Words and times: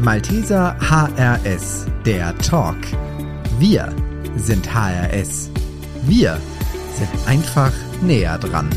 Malteser 0.00 0.76
HRS, 0.78 1.86
der 2.06 2.38
Talk. 2.38 2.76
Wir 3.58 3.92
sind 4.36 4.72
HRS. 4.72 5.50
Wir 6.06 6.38
sind 6.92 7.10
einfach 7.26 7.72
näher 8.00 8.38
dran. 8.38 8.70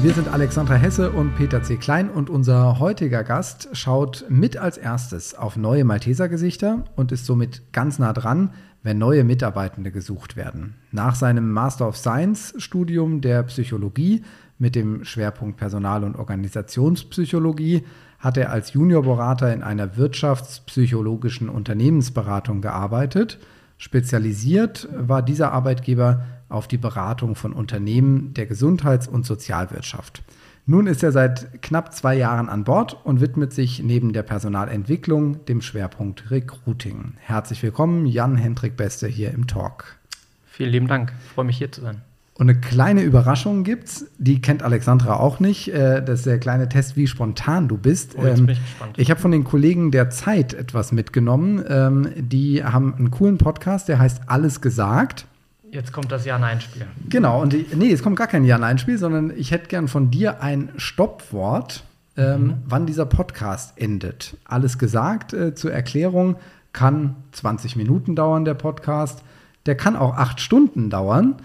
Wir 0.00 0.14
sind 0.14 0.28
Alexandra 0.28 0.76
Hesse 0.76 1.12
und 1.12 1.36
Peter 1.36 1.62
C. 1.62 1.76
Klein 1.76 2.08
und 2.08 2.30
unser 2.30 2.78
heutiger 2.78 3.24
Gast 3.24 3.68
schaut 3.72 4.24
mit 4.30 4.56
als 4.56 4.78
erstes 4.78 5.34
auf 5.34 5.58
neue 5.58 5.84
Malteser-Gesichter 5.84 6.86
und 6.96 7.12
ist 7.12 7.26
somit 7.26 7.74
ganz 7.74 7.98
nah 7.98 8.14
dran, 8.14 8.54
wenn 8.82 8.96
neue 8.96 9.24
Mitarbeitende 9.24 9.90
gesucht 9.90 10.34
werden. 10.34 10.76
Nach 10.92 11.14
seinem 11.14 11.52
Master 11.52 11.86
of 11.86 11.98
Science-Studium 11.98 13.20
der 13.20 13.42
Psychologie 13.42 14.24
mit 14.58 14.74
dem 14.74 15.04
Schwerpunkt 15.04 15.58
Personal- 15.58 16.04
und 16.04 16.16
Organisationspsychologie 16.16 17.84
hat 18.24 18.38
er 18.38 18.50
als 18.50 18.72
Juniorberater 18.72 19.52
in 19.52 19.62
einer 19.62 19.98
wirtschaftspsychologischen 19.98 21.50
Unternehmensberatung 21.50 22.62
gearbeitet. 22.62 23.38
Spezialisiert 23.76 24.88
war 24.96 25.20
dieser 25.20 25.52
Arbeitgeber 25.52 26.24
auf 26.48 26.66
die 26.66 26.78
Beratung 26.78 27.34
von 27.34 27.52
Unternehmen 27.52 28.32
der 28.32 28.46
Gesundheits- 28.46 29.08
und 29.08 29.26
Sozialwirtschaft. 29.26 30.22
Nun 30.64 30.86
ist 30.86 31.02
er 31.02 31.12
seit 31.12 31.60
knapp 31.60 31.92
zwei 31.92 32.14
Jahren 32.14 32.48
an 32.48 32.64
Bord 32.64 32.96
und 33.04 33.20
widmet 33.20 33.52
sich 33.52 33.82
neben 33.82 34.14
der 34.14 34.22
Personalentwicklung 34.22 35.44
dem 35.44 35.60
Schwerpunkt 35.60 36.30
Recruiting. 36.30 37.14
Herzlich 37.18 37.62
willkommen, 37.62 38.06
Jan 38.06 38.36
Hendrik 38.36 38.74
Beste 38.74 39.06
hier 39.06 39.32
im 39.32 39.46
Talk. 39.46 39.98
Vielen 40.46 40.70
lieben 40.70 40.88
Dank, 40.88 41.12
ich 41.22 41.32
freue 41.32 41.44
mich 41.44 41.58
hier 41.58 41.70
zu 41.70 41.82
sein. 41.82 42.00
Und 42.36 42.50
eine 42.50 42.58
kleine 42.58 43.02
Überraschung 43.02 43.62
gibt's, 43.62 44.06
die 44.18 44.40
kennt 44.40 44.64
Alexandra 44.64 45.20
auch 45.20 45.38
nicht. 45.38 45.72
Äh, 45.72 46.02
das 46.02 46.20
ist 46.20 46.26
der 46.26 46.40
kleine 46.40 46.68
Test, 46.68 46.96
wie 46.96 47.06
spontan 47.06 47.68
du 47.68 47.78
bist. 47.78 48.16
Oh, 48.18 48.24
jetzt 48.24 48.38
bin 48.44 48.48
ich 48.48 48.58
ähm, 48.58 48.64
gespannt. 48.64 48.98
Ich 48.98 49.10
habe 49.10 49.20
von 49.20 49.30
den 49.30 49.44
Kollegen 49.44 49.92
der 49.92 50.10
Zeit 50.10 50.52
etwas 50.52 50.90
mitgenommen. 50.90 51.64
Ähm, 51.68 52.08
die 52.16 52.64
haben 52.64 52.94
einen 52.94 53.12
coolen 53.12 53.38
Podcast, 53.38 53.88
der 53.88 54.00
heißt 54.00 54.22
Alles 54.26 54.60
gesagt. 54.60 55.26
Jetzt 55.70 55.92
kommt 55.92 56.10
das 56.10 56.24
Ja-Nein-Spiel. 56.24 56.86
Genau, 57.08 57.42
und 57.42 57.54
nee, 57.76 57.90
es 57.90 58.02
kommt 58.02 58.16
gar 58.16 58.26
kein 58.26 58.44
Ja-Nein-Spiel, 58.44 58.98
sondern 58.98 59.32
ich 59.36 59.52
hätte 59.52 59.68
gern 59.68 59.86
von 59.86 60.10
dir 60.10 60.40
ein 60.42 60.70
Stoppwort, 60.76 61.84
ähm, 62.16 62.42
mhm. 62.42 62.54
wann 62.66 62.86
dieser 62.86 63.06
Podcast 63.06 63.74
endet. 63.76 64.36
Alles 64.44 64.78
gesagt 64.78 65.32
äh, 65.32 65.54
zur 65.54 65.72
Erklärung, 65.72 66.36
kann 66.72 67.16
20 67.32 67.76
Minuten 67.76 68.16
dauern, 68.16 68.44
der 68.44 68.54
Podcast. 68.54 69.22
Der 69.66 69.76
kann 69.76 69.96
auch 69.96 70.16
acht 70.16 70.40
Stunden 70.40 70.90
dauern. 70.90 71.36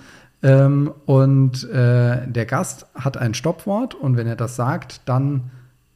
Ähm, 0.42 0.94
und 1.06 1.70
äh, 1.70 2.28
der 2.28 2.46
Gast 2.46 2.86
hat 2.96 3.18
ein 3.18 3.34
Stoppwort 3.34 3.94
und 3.96 4.16
wenn 4.16 4.28
er 4.28 4.36
das 4.36 4.56
sagt, 4.56 5.02
dann 5.06 5.52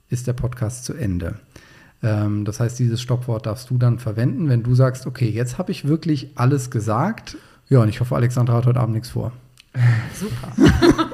ist 0.10 0.28
der 0.28 0.34
Podcast 0.34 0.86
zu 0.86 0.94
Ende. 0.94 1.36
Ähm, 2.02 2.44
das 2.44 2.60
heißt, 2.60 2.78
dieses 2.78 3.02
Stoppwort 3.02 3.46
darfst 3.46 3.70
du 3.70 3.78
dann 3.78 4.00
verwenden, 4.00 4.50
wenn 4.50 4.64
du 4.64 4.76
sagst, 4.76 5.08
okay, 5.08 5.30
jetzt 5.30 5.58
habe 5.58 5.72
ich 5.72 5.88
wirklich 5.88 6.32
alles 6.36 6.70
gesagt. 6.70 7.38
Ja, 7.70 7.80
und 7.80 7.90
ich 7.90 8.02
hoffe, 8.02 8.16
Alexandra 8.16 8.56
hat 8.56 8.66
heute 8.66 8.80
Abend 8.80 8.96
nichts 8.96 9.10
vor. 9.10 9.32
Super. 10.14 10.52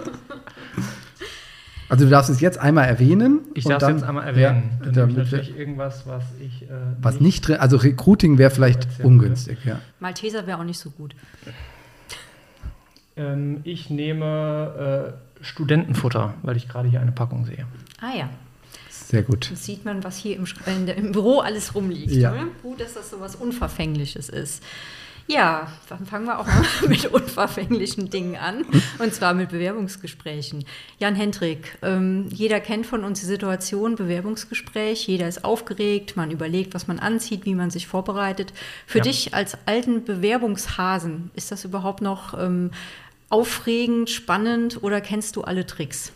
Also 1.89 2.05
du 2.05 2.11
darfst 2.11 2.29
es 2.29 2.39
jetzt 2.39 2.59
einmal 2.59 2.87
erwähnen. 2.87 3.39
Ich 3.55 3.63
darf 3.63 3.81
es 3.81 3.89
jetzt 3.89 4.03
einmal 4.03 4.27
erwähnen. 4.27 4.79
Ja, 4.85 4.91
dann 4.91 5.13
natürlich 5.13 5.57
irgendwas, 5.57 6.05
was 6.05 6.23
ich. 6.39 6.61
Äh, 6.63 6.67
was 7.01 7.19
nicht 7.19 7.47
drin, 7.47 7.57
also 7.57 7.77
Recruiting 7.77 8.37
wäre 8.37 8.51
vielleicht 8.51 9.03
ungünstig, 9.03 9.65
ja. 9.65 9.79
Malteser 9.99 10.45
wäre 10.45 10.59
auch 10.59 10.63
nicht 10.63 10.77
so 10.77 10.91
gut. 10.91 11.15
Ähm, 13.19 13.59
ich 13.65 13.89
nehme 13.89 15.13
äh, 15.39 15.43
Studentenfutter, 15.43 16.33
weil 16.41 16.57
ich 16.57 16.67
gerade 16.67 16.89
hier 16.89 17.01
eine 17.01 17.11
Packung 17.11 17.45
sehe. 17.45 17.65
Ah 18.01 18.15
ja. 18.17 18.29
Sehr 18.89 19.23
gut. 19.23 19.51
Das 19.51 19.65
sieht 19.65 19.85
man, 19.85 20.03
was 20.03 20.17
hier 20.17 20.35
im, 20.37 20.45
der, 20.85 20.95
im 20.95 21.11
Büro 21.11 21.39
alles 21.39 21.75
rumliegt. 21.75 22.11
Ja. 22.11 22.31
Oder? 22.31 22.45
Gut, 22.61 22.79
dass 22.79 22.93
das 22.93 23.09
so 23.09 23.19
was 23.19 23.35
Unverfängliches 23.35 24.29
ist. 24.29 24.63
Ja, 25.29 25.67
dann 25.87 26.07
fangen 26.07 26.25
wir 26.25 26.39
auch 26.39 26.47
mal 26.47 26.65
mit 26.87 27.05
unverfänglichen 27.05 28.09
Dingen 28.09 28.35
an. 28.35 28.65
Und 28.97 29.13
zwar 29.13 29.35
mit 29.35 29.49
Bewerbungsgesprächen. 29.49 30.65
Jan 30.97 31.15
Hendrik, 31.15 31.77
ähm, 31.83 32.27
jeder 32.31 32.59
kennt 32.59 32.87
von 32.87 33.03
uns 33.03 33.19
die 33.19 33.27
Situation 33.27 33.95
Bewerbungsgespräch. 33.95 35.07
Jeder 35.07 35.27
ist 35.27 35.45
aufgeregt, 35.45 36.17
man 36.17 36.31
überlegt, 36.31 36.73
was 36.73 36.87
man 36.87 36.97
anzieht, 36.97 37.45
wie 37.45 37.53
man 37.53 37.69
sich 37.69 37.85
vorbereitet. 37.85 38.53
Für 38.87 38.99
ja. 38.99 39.03
dich 39.03 39.35
als 39.35 39.55
alten 39.67 40.03
Bewerbungshasen, 40.03 41.29
ist 41.35 41.51
das 41.51 41.63
überhaupt 41.63 42.01
noch 42.01 42.33
ähm, 42.33 42.71
aufregend, 43.29 44.09
spannend 44.09 44.83
oder 44.83 45.01
kennst 45.01 45.35
du 45.35 45.43
alle 45.43 45.65
Tricks? 45.65 46.11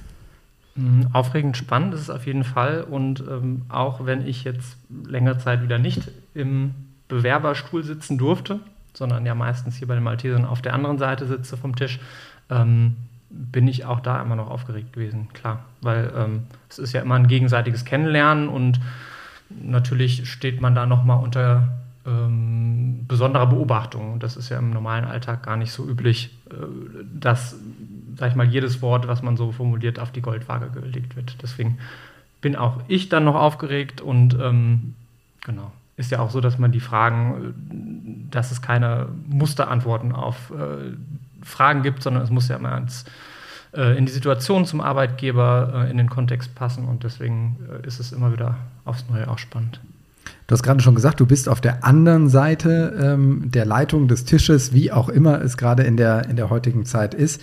Mhm, 0.75 1.07
aufregend, 1.13 1.55
spannend 1.55 1.93
ist 1.93 2.01
es 2.01 2.09
auf 2.09 2.25
jeden 2.25 2.43
Fall. 2.43 2.81
Und 2.81 3.21
ähm, 3.21 3.63
auch 3.69 4.05
wenn 4.05 4.27
ich 4.27 4.43
jetzt 4.43 4.77
längere 5.05 5.37
Zeit 5.37 5.61
wieder 5.61 5.77
nicht 5.77 6.09
im 6.33 6.73
Bewerberstuhl 7.07 7.83
sitzen 7.83 8.17
durfte, 8.17 8.59
sondern 8.93 9.25
ja 9.25 9.35
meistens 9.35 9.75
hier 9.75 9.87
bei 9.87 9.95
den 9.95 10.03
Maltesern 10.03 10.45
auf 10.45 10.61
der 10.61 10.73
anderen 10.73 10.97
Seite 10.97 11.27
sitze 11.27 11.57
vom 11.57 11.75
Tisch, 11.75 11.99
ähm, 12.49 12.95
bin 13.29 13.67
ich 13.67 13.85
auch 13.85 13.99
da 13.99 14.21
immer 14.21 14.35
noch 14.35 14.49
aufgeregt 14.49 14.93
gewesen, 14.93 15.27
klar. 15.33 15.65
Weil 15.81 16.11
ähm, 16.15 16.43
es 16.69 16.79
ist 16.79 16.93
ja 16.93 17.01
immer 17.01 17.15
ein 17.15 17.27
gegenseitiges 17.27 17.85
Kennenlernen 17.85 18.47
und 18.47 18.79
natürlich 19.49 20.29
steht 20.29 20.61
man 20.61 20.75
da 20.75 20.85
nochmal 20.85 21.23
unter 21.23 21.69
ähm, 22.05 23.05
besonderer 23.07 23.47
Beobachtung. 23.47 24.19
Das 24.19 24.37
ist 24.37 24.49
ja 24.49 24.59
im 24.59 24.71
normalen 24.71 25.05
Alltag 25.05 25.43
gar 25.43 25.57
nicht 25.57 25.71
so 25.71 25.87
üblich, 25.87 26.37
äh, 26.49 26.55
dass, 27.13 27.55
sag 28.17 28.29
ich 28.29 28.35
mal, 28.35 28.47
jedes 28.47 28.81
Wort, 28.81 29.07
was 29.07 29.21
man 29.21 29.37
so 29.37 29.51
formuliert, 29.51 29.99
auf 29.99 30.11
die 30.11 30.21
Goldwaage 30.21 30.69
gelegt 30.69 31.15
wird. 31.15 31.37
Deswegen 31.41 31.77
bin 32.41 32.55
auch 32.55 32.81
ich 32.87 33.09
dann 33.09 33.23
noch 33.23 33.35
aufgeregt 33.35 34.01
und 34.01 34.37
ähm, 34.39 34.95
genau 35.45 35.71
ist 35.95 36.11
ja 36.11 36.19
auch 36.19 36.31
so, 36.31 36.41
dass 36.41 36.57
man 36.57 36.71
die 36.71 36.79
Fragen, 36.79 38.27
dass 38.31 38.51
es 38.51 38.61
keine 38.61 39.07
Musterantworten 39.27 40.11
auf 40.11 40.51
äh, 40.51 40.95
Fragen 41.43 41.83
gibt, 41.83 42.01
sondern 42.01 42.23
es 42.23 42.29
muss 42.29 42.47
ja 42.47 42.55
immer 42.55 42.75
ins, 42.77 43.05
äh, 43.73 43.97
in 43.97 44.05
die 44.05 44.11
Situation 44.11 44.65
zum 44.65 44.81
Arbeitgeber, 44.81 45.85
äh, 45.85 45.91
in 45.91 45.97
den 45.97 46.09
Kontext 46.09 46.55
passen 46.55 46.85
und 46.85 47.03
deswegen 47.03 47.57
äh, 47.69 47.85
ist 47.85 47.99
es 47.99 48.11
immer 48.11 48.33
wieder 48.33 48.57
aufs 48.85 49.05
Neue 49.09 49.29
auch 49.29 49.37
spannend. 49.37 49.79
Du 50.47 50.53
hast 50.53 50.63
gerade 50.63 50.81
schon 50.81 50.95
gesagt, 50.95 51.19
du 51.19 51.25
bist 51.25 51.47
auf 51.47 51.61
der 51.61 51.85
anderen 51.85 52.29
Seite 52.29 52.99
ähm, 53.01 53.51
der 53.51 53.65
Leitung 53.65 54.07
des 54.07 54.25
Tisches, 54.25 54.73
wie 54.73 54.91
auch 54.91 55.09
immer 55.09 55.41
es 55.41 55.57
gerade 55.57 55.83
in 55.83 55.97
der, 55.97 56.29
in 56.29 56.35
der 56.35 56.49
heutigen 56.49 56.85
Zeit 56.85 57.13
ist, 57.13 57.41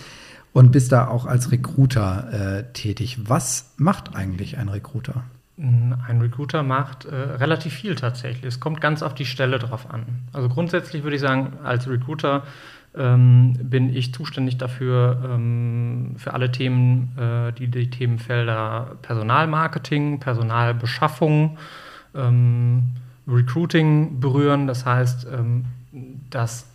und 0.53 0.71
bist 0.71 0.91
da 0.91 1.07
auch 1.07 1.25
als 1.25 1.51
Recruiter 1.51 2.57
äh, 2.59 2.73
tätig. 2.73 3.19
Was 3.27 3.73
macht 3.77 4.15
eigentlich 4.15 4.57
ein 4.57 4.69
Recruiter? 4.69 5.23
Ein 5.57 6.19
Recruiter 6.21 6.63
macht 6.63 7.05
äh, 7.05 7.15
relativ 7.15 7.73
viel 7.73 7.95
tatsächlich. 7.95 8.45
Es 8.45 8.59
kommt 8.59 8.81
ganz 8.81 9.03
auf 9.03 9.13
die 9.13 9.25
Stelle 9.25 9.59
drauf 9.59 9.89
an. 9.91 10.05
Also 10.33 10.49
grundsätzlich 10.49 11.03
würde 11.03 11.15
ich 11.15 11.21
sagen, 11.21 11.53
als 11.63 11.87
Recruiter 11.87 12.43
ähm, 12.95 13.53
bin 13.61 13.95
ich 13.95 14.13
zuständig 14.13 14.57
dafür, 14.57 15.21
ähm, 15.23 16.15
für 16.17 16.33
alle 16.33 16.51
Themen, 16.51 17.17
äh, 17.17 17.53
die 17.53 17.67
die 17.67 17.89
Themenfelder 17.89 18.97
Personalmarketing, 19.01 20.19
Personalbeschaffung, 20.19 21.57
ähm, 22.15 22.83
Recruiting 23.27 24.19
berühren. 24.19 24.67
Das 24.67 24.85
heißt, 24.85 25.27
ähm, 25.31 25.65
das 26.29 26.67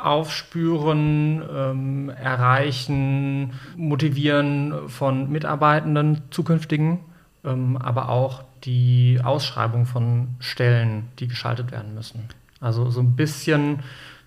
Aufspüren, 0.00 1.42
ähm, 1.52 2.10
Erreichen, 2.10 3.52
Motivieren 3.76 4.88
von 4.88 5.30
Mitarbeitenden, 5.30 6.22
zukünftigen 6.30 7.00
ähm, 7.44 7.76
aber 7.76 8.08
auch 8.08 8.42
die 8.64 9.20
Ausschreibung 9.22 9.86
von 9.86 10.36
Stellen, 10.40 11.08
die 11.18 11.28
geschaltet 11.28 11.70
werden 11.70 11.94
müssen. 11.94 12.28
Also 12.60 12.90
so 12.90 13.00
ein 13.00 13.14
bisschen, 13.14 13.80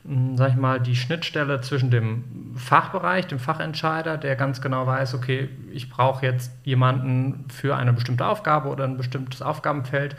hm, 0.06 0.38
sag 0.38 0.52
ich 0.52 0.56
mal, 0.56 0.80
die 0.80 0.96
Schnittstelle 0.96 1.62
zwischen 1.62 1.92
dem 1.92 2.54
Fachbereich, 2.56 3.28
dem 3.28 3.40
Fachentscheider, 3.40 4.18
der 4.18 4.36
ganz 4.36 4.62
genau 4.62 4.88
weiß, 4.88 5.14
okay, 5.14 5.50
ich 5.74 5.90
brauche 5.90 6.26
jetzt 6.26 6.52
jemanden 6.64 7.46
für 7.50 7.76
eine 7.76 7.94
bestimmte 7.94 8.26
Aufgabe 8.26 8.70
oder 8.70 8.86
ein 8.86 8.98
bestimmtes 8.98 9.42
Aufgabenfeld 9.42 10.16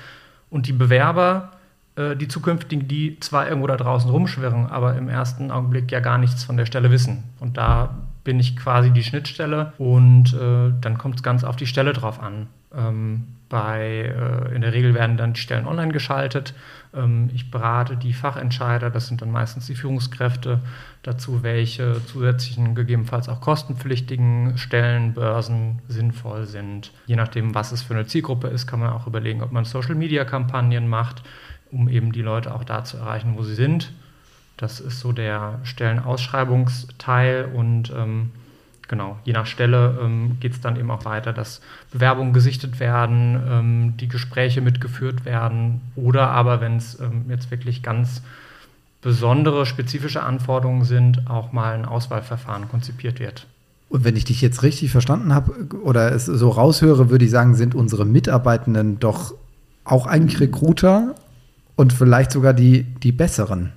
und 0.52 0.66
die 0.66 0.72
Bewerber, 0.72 1.52
äh, 1.96 2.14
die 2.14 2.28
zukünftigen, 2.28 2.86
die 2.86 3.18
zwar 3.20 3.48
irgendwo 3.48 3.66
da 3.66 3.76
draußen 3.76 4.10
rumschwirren, 4.10 4.66
aber 4.66 4.96
im 4.96 5.08
ersten 5.08 5.50
Augenblick 5.50 5.90
ja 5.90 6.00
gar 6.00 6.18
nichts 6.18 6.44
von 6.44 6.56
der 6.56 6.66
Stelle 6.66 6.90
wissen. 6.90 7.24
Und 7.40 7.56
da 7.56 7.96
bin 8.22 8.38
ich 8.38 8.56
quasi 8.56 8.90
die 8.90 9.02
Schnittstelle 9.02 9.72
und 9.78 10.34
äh, 10.34 10.72
dann 10.80 10.98
kommt 10.98 11.16
es 11.16 11.22
ganz 11.22 11.42
auf 11.42 11.56
die 11.56 11.66
Stelle 11.66 11.94
drauf 11.94 12.22
an. 12.22 12.46
Ähm, 12.76 13.24
bei, 13.52 14.10
äh, 14.16 14.54
in 14.54 14.62
der 14.62 14.72
Regel 14.72 14.94
werden 14.94 15.18
dann 15.18 15.34
die 15.34 15.40
Stellen 15.40 15.66
online 15.66 15.92
geschaltet. 15.92 16.54
Ähm, 16.94 17.28
ich 17.34 17.50
berate 17.50 17.98
die 17.98 18.14
Fachentscheider, 18.14 18.88
das 18.88 19.08
sind 19.08 19.20
dann 19.20 19.30
meistens 19.30 19.66
die 19.66 19.74
Führungskräfte, 19.74 20.60
dazu, 21.02 21.42
welche 21.42 22.02
zusätzlichen, 22.06 22.74
gegebenenfalls 22.74 23.28
auch 23.28 23.42
kostenpflichtigen 23.42 24.56
Stellen, 24.56 25.12
Börsen 25.12 25.80
sinnvoll 25.86 26.46
sind. 26.46 26.92
Je 27.06 27.16
nachdem, 27.16 27.54
was 27.54 27.72
es 27.72 27.82
für 27.82 27.92
eine 27.92 28.06
Zielgruppe 28.06 28.48
ist, 28.48 28.66
kann 28.66 28.80
man 28.80 28.88
auch 28.88 29.06
überlegen, 29.06 29.42
ob 29.42 29.52
man 29.52 29.66
Social-Media-Kampagnen 29.66 30.88
macht, 30.88 31.22
um 31.70 31.90
eben 31.90 32.12
die 32.12 32.22
Leute 32.22 32.54
auch 32.54 32.64
da 32.64 32.84
zu 32.84 32.96
erreichen, 32.96 33.34
wo 33.36 33.42
sie 33.42 33.54
sind. 33.54 33.92
Das 34.56 34.80
ist 34.80 35.00
so 35.00 35.12
der 35.12 35.58
Stellenausschreibungsteil 35.64 37.50
und 37.52 37.92
ähm, 37.94 38.30
genau, 38.92 39.16
je 39.24 39.32
nach 39.32 39.46
Stelle 39.46 39.98
ähm, 40.02 40.36
geht 40.38 40.52
es 40.52 40.60
dann 40.60 40.76
eben 40.76 40.90
auch 40.90 41.06
weiter, 41.06 41.32
dass 41.32 41.62
Bewerbungen 41.92 42.34
gesichtet 42.34 42.78
werden, 42.78 43.40
ähm, 43.48 43.96
die 43.96 44.06
Gespräche 44.06 44.60
mitgeführt 44.60 45.24
werden 45.24 45.80
oder 45.96 46.28
aber, 46.28 46.60
wenn 46.60 46.76
es 46.76 47.00
ähm, 47.00 47.24
jetzt 47.30 47.50
wirklich 47.50 47.82
ganz 47.82 48.20
besondere, 49.00 49.64
spezifische 49.64 50.22
Anforderungen 50.22 50.84
sind, 50.84 51.30
auch 51.30 51.52
mal 51.52 51.72
ein 51.72 51.86
Auswahlverfahren 51.86 52.68
konzipiert 52.68 53.18
wird. 53.18 53.46
Und 53.88 54.04
wenn 54.04 54.14
ich 54.14 54.26
dich 54.26 54.42
jetzt 54.42 54.62
richtig 54.62 54.90
verstanden 54.90 55.34
habe 55.34 55.74
oder 55.82 56.12
es 56.12 56.26
so 56.26 56.50
raushöre, 56.50 57.08
würde 57.08 57.24
ich 57.24 57.30
sagen, 57.30 57.54
sind 57.54 57.74
unsere 57.74 58.04
Mitarbeitenden 58.04 59.00
doch 59.00 59.32
auch 59.84 60.06
eigentlich 60.06 60.38
Recruiter 60.38 61.14
und 61.76 61.94
vielleicht 61.94 62.30
sogar 62.30 62.52
die, 62.52 62.82
die 63.02 63.12
besseren. 63.12 63.72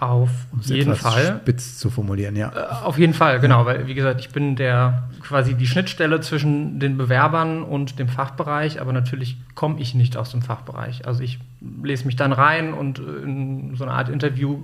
Auf 0.00 0.30
jeden 0.64 0.94
Fall. 0.94 1.40
Spitz 1.42 1.78
zu 1.78 1.90
formulieren, 1.90 2.36
ja. 2.36 2.52
Äh, 2.54 2.84
auf 2.84 2.98
jeden 2.98 3.14
Fall, 3.14 3.40
genau, 3.40 3.66
weil 3.66 3.86
wie 3.86 3.94
gesagt, 3.94 4.20
ich 4.20 4.30
bin 4.30 4.56
der 4.56 5.08
quasi 5.22 5.54
die 5.54 5.66
Schnittstelle 5.66 6.20
zwischen 6.20 6.78
den 6.78 6.96
Bewerbern 6.96 7.62
und 7.62 7.98
dem 7.98 8.08
Fachbereich, 8.08 8.80
aber 8.80 8.92
natürlich 8.92 9.36
komme 9.54 9.80
ich 9.80 9.94
nicht 9.94 10.16
aus 10.16 10.30
dem 10.30 10.42
Fachbereich. 10.42 11.06
Also 11.06 11.22
ich 11.22 11.38
lese 11.82 12.06
mich 12.06 12.16
dann 12.16 12.32
rein 12.32 12.72
und 12.72 12.98
in 12.98 13.74
so 13.76 13.84
einer 13.84 13.94
Art 13.94 14.08
Interview 14.08 14.62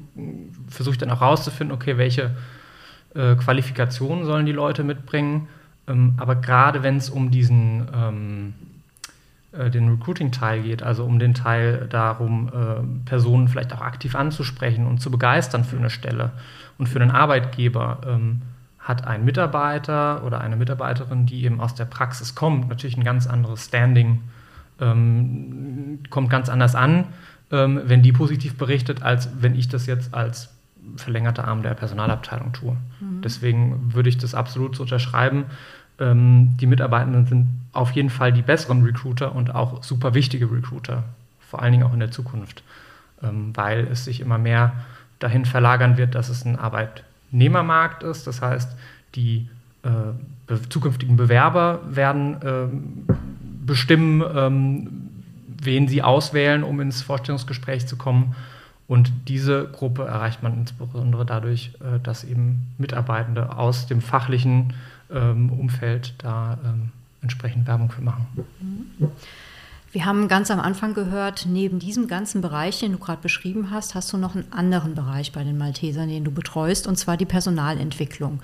versuche 0.69 0.95
ich 0.95 0.99
dann 0.99 1.11
auch 1.11 1.21
rauszufinden, 1.21 1.75
okay, 1.75 1.99
welche 1.99 2.31
äh, 3.15 3.35
Qualifikationen 3.37 4.25
sollen 4.25 4.47
die 4.47 4.53
Leute 4.53 4.85
mitbringen. 4.85 5.49
Ähm, 5.87 6.15
aber 6.17 6.37
gerade 6.37 6.83
wenn 6.83 6.97
es 6.97 7.11
um 7.11 7.31
diesen 7.31 7.87
ähm, 7.95 8.55
äh, 8.63 8.64
den 9.71 9.89
Recruiting-Teil 9.89 10.63
geht, 10.63 10.83
also 10.83 11.05
um 11.05 11.19
den 11.19 11.35
Teil 11.35 11.87
darum, 11.89 12.49
äh, 12.49 13.09
Personen 13.09 13.49
vielleicht 13.49 13.73
auch 13.73 13.81
aktiv 13.81 14.15
anzusprechen 14.15 14.87
und 14.87 15.01
zu 15.01 15.11
begeistern 15.11 15.65
für 15.65 15.77
eine 15.77 15.91
Stelle 15.91 16.33
und 16.79 16.89
für 16.89 17.01
einen 17.01 17.11
Arbeitgeber, 17.11 18.01
ähm, 18.07 18.43
hat 18.79 19.07
ein 19.07 19.25
Mitarbeiter 19.25 20.25
oder 20.25 20.41
eine 20.41 20.57
Mitarbeiterin, 20.57 21.25
die 21.25 21.45
eben 21.45 21.61
aus 21.61 21.75
der 21.75 21.87
Praxis 21.87 22.35
kommt, 22.35 22.69
natürlich 22.69 22.99
ein 22.99 23.05
ganz 23.05 23.27
anderes 23.27 23.65
Standing, 23.65 24.21
ähm, 24.81 26.01
kommt 26.11 26.29
ganz 26.29 26.49
anders 26.49 26.75
an, 26.75 27.07
ähm, 27.51 27.81
wenn 27.87 28.03
die 28.03 28.13
positiv 28.13 28.59
berichtet, 28.59 29.03
als 29.03 29.31
wenn 29.41 29.55
ich 29.55 29.69
das 29.69 29.87
jetzt 29.87 30.13
als 30.13 30.51
verlängerter 30.97 31.49
Arm 31.49 31.63
der 31.63 31.75
Personalabteilung 31.75 32.53
tue. 32.53 32.77
Mhm. 33.01 33.23
Deswegen 33.23 33.95
würde 33.95 34.11
ich 34.11 34.19
das 34.19 34.35
absolut 34.35 34.77
so 34.77 34.83
unterschreiben. 34.83 35.47
Ähm, 35.99 36.57
die 36.61 36.67
Mitarbeitenden 36.67 37.27
sind 37.27 37.49
auf 37.73 37.93
jeden 37.93 38.11
Fall 38.11 38.33
die 38.33 38.43
besseren 38.43 38.83
Recruiter 38.83 39.35
und 39.35 39.55
auch 39.55 39.83
super 39.83 40.15
wichtige 40.15 40.51
Recruiter, 40.51 41.05
vor 41.41 41.63
allen 41.63 41.73
Dingen 41.73 41.85
auch 41.85 41.93
in 41.93 42.01
der 42.01 42.11
Zukunft, 42.11 42.63
ähm, 43.23 43.51
weil 43.55 43.87
es 43.87 44.05
sich 44.05 44.21
immer 44.21 44.39
mehr 44.39 44.73
dahin 45.19 45.45
verlagern 45.45 45.97
wird, 45.97 46.15
dass 46.15 46.29
es 46.29 46.45
ein 46.45 46.57
Arbeitnehmermarkt 46.57 48.03
ist. 48.03 48.27
Das 48.27 48.43
heißt, 48.43 48.77
die 49.15 49.49
äh, 49.83 49.89
be 50.47 50.61
zukünftigen 50.69 51.17
Bewerber 51.17 51.81
werden 51.89 52.43
äh, 52.43 52.67
bestimmen, 53.67 54.23
ähm, 54.35 55.11
wen 55.47 55.89
sie 55.89 56.03
auswählen, 56.03 56.63
um 56.63 56.81
ins 56.81 57.03
Vorstellungsgespräch 57.03 57.87
zu 57.87 57.97
kommen. 57.97 58.35
Und 58.87 59.13
diese 59.29 59.67
Gruppe 59.69 60.05
erreicht 60.05 60.43
man 60.43 60.59
insbesondere 60.59 61.25
dadurch, 61.25 61.73
äh, 61.81 62.01
dass 62.03 62.25
eben 62.25 62.67
Mitarbeitende 62.79 63.57
aus 63.57 63.87
dem 63.87 64.01
fachlichen 64.01 64.75
ähm, 65.11 65.51
Umfeld 65.51 66.15
da 66.19 66.59
ähm, 66.65 66.91
entsprechend 67.23 67.67
Werbung 67.67 67.91
für 67.91 68.03
machen. 68.03 68.27
Wir 69.93 70.05
haben 70.05 70.27
ganz 70.27 70.51
am 70.51 70.59
Anfang 70.59 70.93
gehört, 70.93 71.47
neben 71.49 71.79
diesem 71.79 72.09
ganzen 72.09 72.41
Bereich, 72.41 72.81
den 72.81 72.93
du 72.93 72.99
gerade 72.99 73.23
beschrieben 73.23 73.71
hast, 73.71 73.95
hast 73.95 74.13
du 74.13 74.17
noch 74.17 74.35
einen 74.35 74.53
anderen 74.53 74.95
Bereich 74.95 75.33
bei 75.33 75.45
den 75.45 75.57
Maltesern, 75.57 76.09
den 76.09 76.25
du 76.25 76.31
betreust, 76.31 76.87
und 76.87 76.97
zwar 76.97 77.17
die 77.17 77.27
Personalentwicklung. 77.27 78.41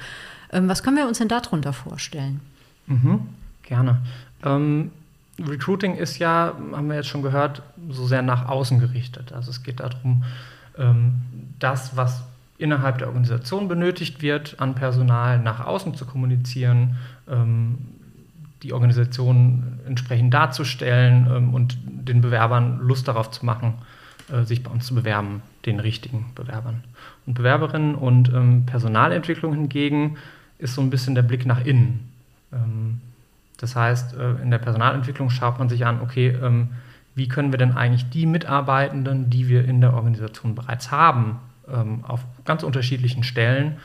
Ähm, 0.52 0.68
was 0.68 0.82
können 0.82 0.96
wir 0.96 1.08
uns 1.08 1.18
denn 1.18 1.28
darunter 1.28 1.72
vorstellen? 1.72 2.40
Mhm, 2.86 3.20
gerne. 3.62 4.00
Ähm, 4.44 4.92
Recruiting 5.38 5.96
ist 5.96 6.18
ja, 6.18 6.54
haben 6.72 6.88
wir 6.88 6.96
jetzt 6.96 7.08
schon 7.08 7.22
gehört, 7.22 7.62
so 7.88 8.06
sehr 8.06 8.22
nach 8.22 8.48
außen 8.48 8.78
gerichtet. 8.78 9.32
Also 9.32 9.50
es 9.50 9.62
geht 9.62 9.80
darum, 9.80 10.24
ähm, 10.78 11.22
das, 11.58 11.96
was 11.96 12.22
innerhalb 12.60 12.98
der 12.98 13.08
Organisation 13.08 13.68
benötigt 13.68 14.22
wird, 14.22 14.56
an 14.58 14.74
Personal 14.74 15.38
nach 15.38 15.64
außen 15.66 15.94
zu 15.94 16.04
kommunizieren, 16.04 16.96
ähm, 17.28 17.78
die 18.62 18.72
Organisation 18.72 19.80
entsprechend 19.86 20.34
darzustellen 20.34 21.26
ähm, 21.30 21.54
und 21.54 21.78
den 21.86 22.20
Bewerbern 22.20 22.78
Lust 22.80 23.08
darauf 23.08 23.30
zu 23.30 23.46
machen, 23.46 23.74
äh, 24.30 24.44
sich 24.44 24.62
bei 24.62 24.70
uns 24.70 24.86
zu 24.86 24.94
bewerben, 24.94 25.42
den 25.64 25.80
richtigen 25.80 26.26
Bewerbern 26.34 26.84
und 27.26 27.34
Bewerberinnen. 27.34 27.94
Und 27.94 28.28
ähm, 28.32 28.66
Personalentwicklung 28.66 29.54
hingegen 29.54 30.16
ist 30.58 30.74
so 30.74 30.82
ein 30.82 30.90
bisschen 30.90 31.14
der 31.14 31.22
Blick 31.22 31.46
nach 31.46 31.64
innen. 31.64 32.12
Ähm, 32.52 33.00
das 33.56 33.76
heißt, 33.76 34.14
äh, 34.14 34.42
in 34.42 34.50
der 34.50 34.58
Personalentwicklung 34.58 35.30
schaut 35.30 35.58
man 35.58 35.68
sich 35.68 35.86
an, 35.86 36.00
okay, 36.00 36.28
ähm, 36.42 36.70
wie 37.14 37.28
können 37.28 37.52
wir 37.52 37.58
denn 37.58 37.76
eigentlich 37.76 38.08
die 38.10 38.26
Mitarbeitenden, 38.26 39.30
die 39.30 39.48
wir 39.48 39.64
in 39.64 39.80
der 39.80 39.94
Organisation 39.94 40.54
bereits 40.54 40.90
haben, 40.90 41.38
ähm, 41.72 42.04
auf 42.06 42.20
ganz 42.44 42.62
unterschiedlichen 42.62 43.22
Stellen 43.22 43.76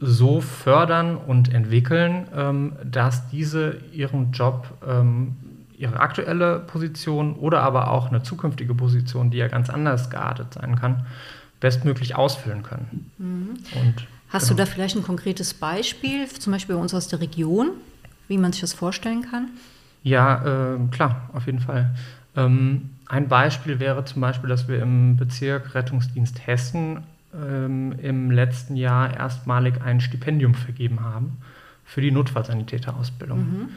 so 0.00 0.40
fördern 0.40 1.16
und 1.16 1.52
entwickeln, 1.52 2.26
ähm, 2.34 2.72
dass 2.84 3.28
diese 3.30 3.78
ihren 3.92 4.32
Job, 4.32 4.66
ähm, 4.86 5.36
ihre 5.78 6.00
aktuelle 6.00 6.58
Position 6.58 7.34
oder 7.34 7.62
aber 7.62 7.90
auch 7.90 8.08
eine 8.08 8.22
zukünftige 8.22 8.74
Position, 8.74 9.30
die 9.30 9.38
ja 9.38 9.48
ganz 9.48 9.70
anders 9.70 10.10
geartet 10.10 10.54
sein 10.54 10.76
kann, 10.76 11.06
bestmöglich 11.60 12.16
ausfüllen 12.16 12.62
können. 12.62 13.10
Mhm. 13.18 13.50
Und, 13.80 14.06
Hast 14.28 14.48
genau. 14.48 14.56
du 14.56 14.64
da 14.64 14.66
vielleicht 14.66 14.96
ein 14.96 15.02
konkretes 15.02 15.54
Beispiel, 15.54 16.26
zum 16.26 16.52
Beispiel 16.52 16.74
bei 16.74 16.80
uns 16.80 16.94
aus 16.94 17.06
der 17.06 17.20
Region, 17.20 17.70
wie 18.28 18.38
man 18.38 18.52
sich 18.52 18.62
das 18.62 18.72
vorstellen 18.72 19.22
kann? 19.22 19.50
Ja, 20.02 20.74
äh, 20.74 20.78
klar, 20.90 21.30
auf 21.32 21.46
jeden 21.46 21.60
Fall. 21.60 21.94
Ähm, 22.36 22.90
ein 23.06 23.28
Beispiel 23.28 23.78
wäre 23.78 24.04
zum 24.04 24.22
Beispiel, 24.22 24.48
dass 24.48 24.68
wir 24.68 24.80
im 24.80 25.16
Bezirk 25.16 25.74
Rettungsdienst 25.74 26.46
Hessen 26.46 27.02
ähm, 27.34 27.92
im 28.00 28.30
letzten 28.30 28.76
Jahr 28.76 29.14
erstmalig 29.14 29.82
ein 29.82 30.00
Stipendium 30.00 30.54
vergeben 30.54 31.00
haben 31.00 31.38
für 31.84 32.00
die 32.00 32.10
Notfallsanitäterausbildung. 32.10 33.38
Mhm. 33.38 33.68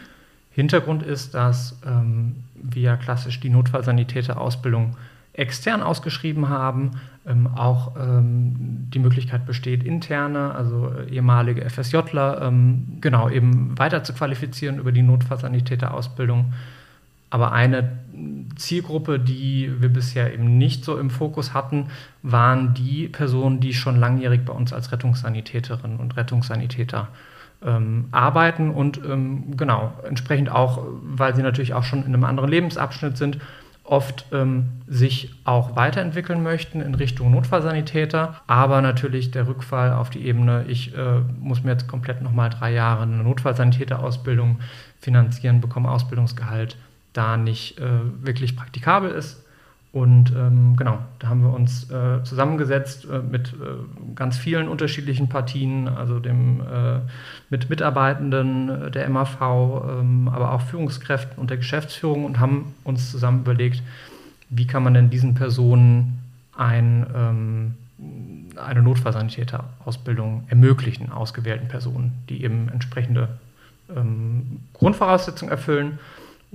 Hintergrund 0.52 1.04
ist, 1.04 1.34
dass 1.34 1.78
ähm, 1.86 2.38
wir 2.56 2.96
klassisch 2.96 3.42
die 3.42 3.50
Notfallsanitäterausbildung 3.50 4.96
extern 5.34 5.84
ausgeschrieben 5.84 6.48
haben, 6.48 6.92
ähm, 7.28 7.48
auch 7.48 7.96
ähm, 7.98 8.88
die 8.94 9.00
Möglichkeit 9.00 9.46
besteht, 9.46 9.84
interne, 9.84 10.56
also 10.56 10.94
äh, 10.94 11.14
ehemalige 11.14 11.70
FSJler, 11.70 12.42
ähm, 12.42 13.00
genau, 13.02 13.30
eben 13.30 13.78
weiter 13.78 14.04
zu 14.04 14.14
qualifizieren 14.14 14.80
über 14.80 14.94
die 14.94 15.02
Notfallsanitäterausbildung. 15.02 16.54
Aber 17.30 17.52
eine 17.52 18.00
Zielgruppe, 18.56 19.20
die 19.20 19.72
wir 19.80 19.90
bisher 19.90 20.34
eben 20.34 20.58
nicht 20.58 20.86
so 20.86 20.98
im 20.98 21.10
Fokus 21.10 21.54
hatten, 21.54 21.88
waren 22.22 22.74
die 22.74 23.08
Personen, 23.08 23.60
die 23.60 23.74
schon 23.74 24.00
langjährig 24.00 24.46
bei 24.46 24.54
uns 24.54 24.72
als 24.72 24.92
Rettungssanitäterinnen 24.92 25.98
und 25.98 26.16
Rettungssanitäter 26.16 27.10
ähm, 27.64 28.06
arbeiten 28.12 28.70
und 28.70 29.00
ähm, 29.04 29.58
genau, 29.58 29.94
entsprechend 30.08 30.50
auch, 30.50 30.86
weil 31.02 31.36
sie 31.36 31.42
natürlich 31.42 31.74
auch 31.74 31.84
schon 31.84 32.00
in 32.00 32.14
einem 32.14 32.24
anderen 32.24 32.50
Lebensabschnitt 32.50 33.18
sind, 33.18 33.40
oft 33.84 34.26
ähm, 34.32 34.66
sich 34.88 35.32
auch 35.44 35.76
weiterentwickeln 35.76 36.42
möchten 36.42 36.82
in 36.82 36.96
Richtung 36.96 37.32
Notfallsanitäter, 37.32 38.42
aber 38.48 38.82
natürlich 38.82 39.32
der 39.32 39.48
Rückfall 39.48 39.94
auf 39.94 40.10
die 40.10 40.26
Ebene, 40.26 40.66
ich 40.68 40.96
äh, 40.98 41.20
muss 41.40 41.64
mir 41.64 41.72
jetzt 41.72 41.88
komplett 41.88 42.22
nochmal 42.22 42.50
drei 42.50 42.74
Jahre 42.74 43.04
eine 43.04 43.18
Notfallsanitäterausbildung 43.18 44.60
finanzieren, 45.00 45.62
bekomme 45.62 45.92
Ausbildungsgehalt, 45.92 46.78
da 47.16 47.38
nicht 47.38 47.80
äh, 47.80 47.86
wirklich 48.22 48.56
praktikabel 48.56 49.12
ist. 49.12 49.42
Und 49.92 50.34
ähm, 50.36 50.76
genau, 50.76 51.00
da 51.20 51.30
haben 51.30 51.42
wir 51.42 51.54
uns 51.54 51.90
äh, 51.90 52.22
zusammengesetzt 52.24 53.08
äh, 53.10 53.20
mit 53.20 53.54
äh, 53.54 54.14
ganz 54.14 54.38
vielen 54.38 54.68
unterschiedlichen 54.68 55.30
Partien, 55.30 55.88
also 55.88 56.20
dem, 56.20 56.60
äh, 56.60 57.00
mit 57.50 57.70
Mitarbeitenden 57.70 58.70
äh, 58.70 58.92
der 58.92 59.10
MAV, 59.10 59.40
ähm, 59.40 60.28
aber 60.28 60.52
auch 60.52 60.60
Führungskräften 60.60 61.38
und 61.38 61.50
der 61.50 61.58
Geschäftsführung 61.58 62.26
und 62.26 62.42
haben 62.42 62.74
uns 62.84 63.10
zusammen 63.10 63.40
überlegt, 63.40 63.82
wie 64.50 64.68
kann 64.68 64.84
man 64.84 64.96
denn 64.96 65.10
diesen 65.10 65.34
Personen 65.34 66.20
ein, 66.58 67.06
ähm, 67.16 67.76
eine 68.58 68.82
Notfallsanitäterausbildung 68.82 70.44
ermöglichen, 70.50 71.10
ausgewählten 71.10 71.70
Personen, 71.70 72.12
die 72.28 72.44
eben 72.44 72.68
entsprechende 72.68 73.30
ähm, 73.96 74.60
Grundvoraussetzungen 74.74 75.52
erfüllen 75.52 76.00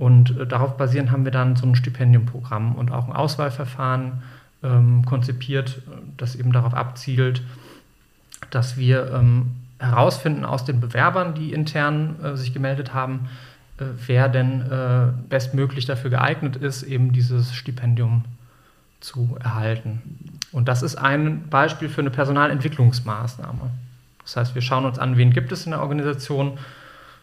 und 0.01 0.35
äh, 0.35 0.47
darauf 0.47 0.77
basierend 0.77 1.11
haben 1.11 1.25
wir 1.25 1.31
dann 1.31 1.55
so 1.55 1.67
ein 1.67 1.75
Stipendiumprogramm 1.75 2.73
und 2.73 2.91
auch 2.91 3.07
ein 3.07 3.13
Auswahlverfahren 3.13 4.23
ähm, 4.63 5.05
konzipiert, 5.05 5.83
das 6.17 6.33
eben 6.35 6.51
darauf 6.51 6.73
abzielt, 6.73 7.43
dass 8.49 8.77
wir 8.77 9.13
ähm, 9.13 9.51
herausfinden 9.77 10.43
aus 10.43 10.65
den 10.65 10.79
Bewerbern, 10.79 11.35
die 11.35 11.53
intern 11.53 12.15
äh, 12.23 12.35
sich 12.35 12.51
gemeldet 12.51 12.95
haben, 12.95 13.29
äh, 13.77 13.83
wer 14.07 14.27
denn 14.27 14.61
äh, 14.61 15.11
bestmöglich 15.29 15.85
dafür 15.85 16.09
geeignet 16.09 16.55
ist, 16.55 16.81
eben 16.81 17.13
dieses 17.13 17.53
Stipendium 17.53 18.25
zu 19.01 19.37
erhalten. 19.39 20.01
Und 20.51 20.67
das 20.67 20.81
ist 20.81 20.95
ein 20.95 21.47
Beispiel 21.49 21.89
für 21.89 22.01
eine 22.01 22.09
Personalentwicklungsmaßnahme, 22.09 23.69
Das 24.23 24.35
heißt, 24.35 24.55
wir 24.55 24.63
schauen 24.63 24.85
uns 24.85 24.97
an, 24.97 25.17
wen 25.17 25.31
gibt 25.31 25.51
es 25.51 25.65
in 25.65 25.73
der 25.73 25.81
Organisation, 25.81 26.57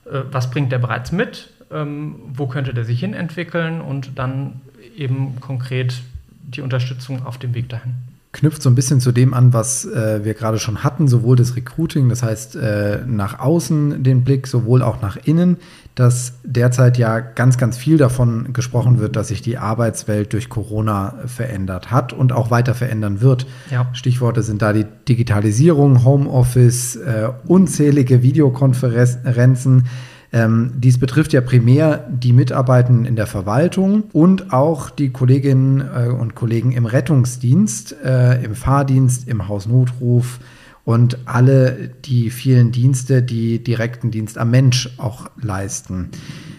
äh, 0.04 0.20
was 0.30 0.52
bringt 0.52 0.70
der 0.70 0.78
bereits 0.78 1.10
mit, 1.10 1.50
ähm, 1.70 2.16
wo 2.34 2.46
könnte 2.46 2.74
der 2.74 2.84
sich 2.84 3.00
hin 3.00 3.14
entwickeln 3.14 3.80
und 3.80 4.18
dann 4.18 4.60
eben 4.96 5.40
konkret 5.40 6.02
die 6.42 6.60
Unterstützung 6.60 7.24
auf 7.26 7.38
dem 7.38 7.54
Weg 7.54 7.68
dahin 7.68 7.94
knüpft 8.32 8.62
so 8.62 8.68
ein 8.68 8.74
bisschen 8.74 9.00
zu 9.00 9.10
dem 9.10 9.32
an, 9.32 9.52
was 9.52 9.84
äh, 9.86 10.24
wir 10.24 10.34
gerade 10.34 10.58
schon 10.58 10.84
hatten, 10.84 11.08
sowohl 11.08 11.36
das 11.36 11.56
Recruiting, 11.56 12.08
das 12.08 12.22
heißt 12.22 12.56
äh, 12.56 13.00
nach 13.06 13.40
außen 13.40 14.02
den 14.02 14.22
Blick, 14.22 14.46
sowohl 14.46 14.82
auch 14.82 15.00
nach 15.00 15.16
innen, 15.16 15.56
dass 15.94 16.34
derzeit 16.44 16.98
ja 16.98 17.20
ganz, 17.20 17.56
ganz 17.56 17.78
viel 17.78 17.96
davon 17.96 18.52
gesprochen 18.52 19.00
wird, 19.00 19.16
dass 19.16 19.28
sich 19.28 19.40
die 19.40 19.56
Arbeitswelt 19.58 20.32
durch 20.34 20.48
Corona 20.48 21.14
verändert 21.26 21.90
hat 21.90 22.12
und 22.12 22.32
auch 22.32 22.50
weiter 22.50 22.74
verändern 22.74 23.20
wird. 23.22 23.46
Ja. 23.70 23.88
Stichworte 23.94 24.42
sind 24.42 24.62
da 24.62 24.72
die 24.72 24.86
Digitalisierung, 25.08 26.04
Homeoffice, 26.04 26.96
äh, 26.96 27.30
unzählige 27.46 28.22
Videokonferenzen. 28.22 29.86
Ähm, 30.30 30.72
dies 30.76 30.98
betrifft 30.98 31.32
ja 31.32 31.40
primär 31.40 32.06
die 32.10 32.34
Mitarbeitenden 32.34 33.06
in 33.06 33.16
der 33.16 33.26
Verwaltung 33.26 34.04
und 34.12 34.52
auch 34.52 34.90
die 34.90 35.08
Kolleginnen 35.10 35.80
äh, 35.80 36.08
und 36.08 36.34
Kollegen 36.34 36.72
im 36.72 36.84
Rettungsdienst, 36.84 37.96
äh, 38.04 38.42
im 38.44 38.54
Fahrdienst, 38.54 39.26
im 39.26 39.48
Hausnotruf 39.48 40.38
und 40.84 41.18
alle 41.26 41.90
die 42.04 42.30
vielen 42.30 42.72
Dienste, 42.72 43.22
die 43.22 43.62
direkten 43.62 44.10
Dienst 44.10 44.36
am 44.36 44.50
Mensch 44.50 44.90
auch 44.98 45.30
leisten. 45.40 46.10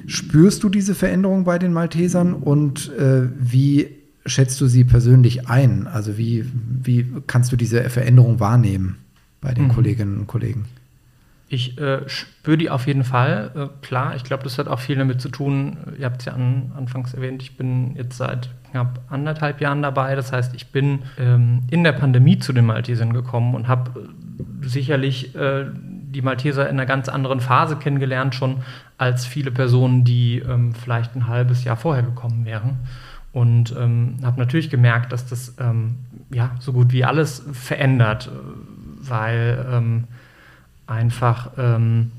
Spürst 0.07 0.63
du 0.63 0.69
diese 0.69 0.95
Veränderung 0.95 1.43
bei 1.43 1.59
den 1.59 1.71
Maltesern 1.73 2.33
und 2.33 2.91
äh, 2.97 3.27
wie 3.39 3.87
schätzt 4.25 4.59
du 4.61 4.67
sie 4.67 4.83
persönlich 4.83 5.47
ein? 5.47 5.85
Also 5.85 6.17
wie, 6.17 6.45
wie 6.83 7.05
kannst 7.27 7.51
du 7.51 7.55
diese 7.55 7.87
Veränderung 7.89 8.39
wahrnehmen 8.39 8.97
bei 9.41 9.53
den 9.53 9.65
mhm. 9.65 9.69
Kolleginnen 9.69 10.19
und 10.19 10.27
Kollegen? 10.27 10.65
Ich 11.51 11.79
äh, 11.79 12.07
spüre 12.07 12.57
die 12.57 12.69
auf 12.69 12.85
jeden 12.85 13.03
Fall. 13.03 13.51
Äh, 13.55 13.85
klar, 13.85 14.15
ich 14.15 14.23
glaube, 14.23 14.43
das 14.43 14.59
hat 14.59 14.67
auch 14.67 14.79
viel 14.79 14.97
damit 14.97 15.19
zu 15.19 15.29
tun. 15.29 15.77
Ihr 15.97 16.05
habt 16.05 16.21
es 16.21 16.25
ja 16.25 16.33
an, 16.33 16.71
anfangs 16.77 17.15
erwähnt, 17.15 17.41
ich 17.41 17.57
bin 17.57 17.95
jetzt 17.95 18.17
seit 18.17 18.49
knapp 18.69 18.99
anderthalb 19.09 19.59
Jahren 19.59 19.81
dabei. 19.81 20.13
Das 20.13 20.31
heißt, 20.31 20.53
ich 20.53 20.67
bin 20.67 20.99
ähm, 21.17 21.61
in 21.71 21.83
der 21.83 21.93
Pandemie 21.93 22.37
zu 22.37 22.53
den 22.53 22.67
Maltesern 22.67 23.13
gekommen 23.13 23.55
und 23.55 23.67
habe 23.67 23.99
äh, 23.99 24.67
sicherlich 24.67 25.35
äh, 25.35 25.65
die 25.73 26.21
Malteser 26.21 26.69
in 26.69 26.75
einer 26.75 26.85
ganz 26.85 27.09
anderen 27.09 27.39
Phase 27.39 27.77
kennengelernt, 27.77 28.35
schon 28.35 28.57
als 28.99 29.25
viele 29.25 29.49
Personen, 29.49 30.03
die 30.03 30.39
ähm, 30.39 30.75
vielleicht 30.75 31.15
ein 31.15 31.27
halbes 31.27 31.63
Jahr 31.63 31.77
vorher 31.77 32.03
gekommen 32.03 32.45
wären. 32.45 32.77
Und 33.31 33.75
ähm, 33.75 34.17
habe 34.23 34.39
natürlich 34.39 34.69
gemerkt, 34.69 35.11
dass 35.13 35.25
das 35.25 35.55
ähm, 35.59 35.95
ja, 36.31 36.51
so 36.59 36.73
gut 36.73 36.91
wie 36.91 37.05
alles 37.05 37.43
verändert, 37.53 38.27
äh, 38.27 39.09
weil 39.09 39.65
ähm, 39.71 40.03
einfach 40.89 41.51
ähm, 41.57 42.11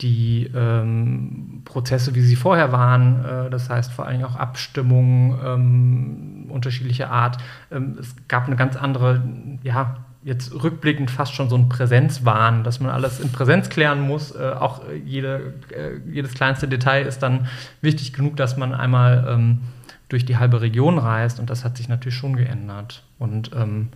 die 0.00 0.50
ähm, 0.54 1.62
Prozesse, 1.64 2.14
wie 2.14 2.20
sie 2.20 2.36
vorher 2.36 2.72
waren, 2.72 3.24
äh, 3.24 3.50
das 3.50 3.70
heißt 3.70 3.92
vor 3.92 4.06
allem 4.06 4.24
auch 4.24 4.36
Abstimmungen 4.36 5.38
ähm, 5.44 6.50
unterschiedlicher 6.50 7.10
Art. 7.10 7.38
Ähm, 7.70 7.96
es 8.00 8.14
gab 8.28 8.46
eine 8.46 8.56
ganz 8.56 8.76
andere, 8.76 9.22
ja, 9.62 9.96
jetzt 10.24 10.52
rückblickend 10.62 11.10
fast 11.10 11.34
schon 11.34 11.48
so 11.48 11.56
ein 11.56 11.68
Präsenzwahn, 11.68 12.64
dass 12.64 12.80
man 12.80 12.90
alles 12.90 13.20
in 13.20 13.30
Präsenz 13.30 13.68
klären 13.68 14.00
muss. 14.00 14.34
Äh, 14.34 14.52
auch 14.58 14.82
jede, 15.04 15.54
äh, 15.70 15.98
jedes 16.10 16.34
kleinste 16.34 16.66
Detail 16.66 17.06
ist 17.06 17.20
dann 17.22 17.46
wichtig 17.80 18.12
genug, 18.14 18.36
dass 18.36 18.56
man 18.56 18.74
einmal 18.74 19.26
ähm, 19.28 19.60
durch 20.08 20.24
die 20.24 20.38
halbe 20.38 20.60
Region 20.60 20.98
reist 20.98 21.40
und 21.40 21.50
das 21.50 21.64
hat 21.64 21.76
sich 21.76 21.88
natürlich 21.88 22.16
schon 22.16 22.36
geändert. 22.36 23.04
Und 23.18 23.50
ähm, 23.54 23.88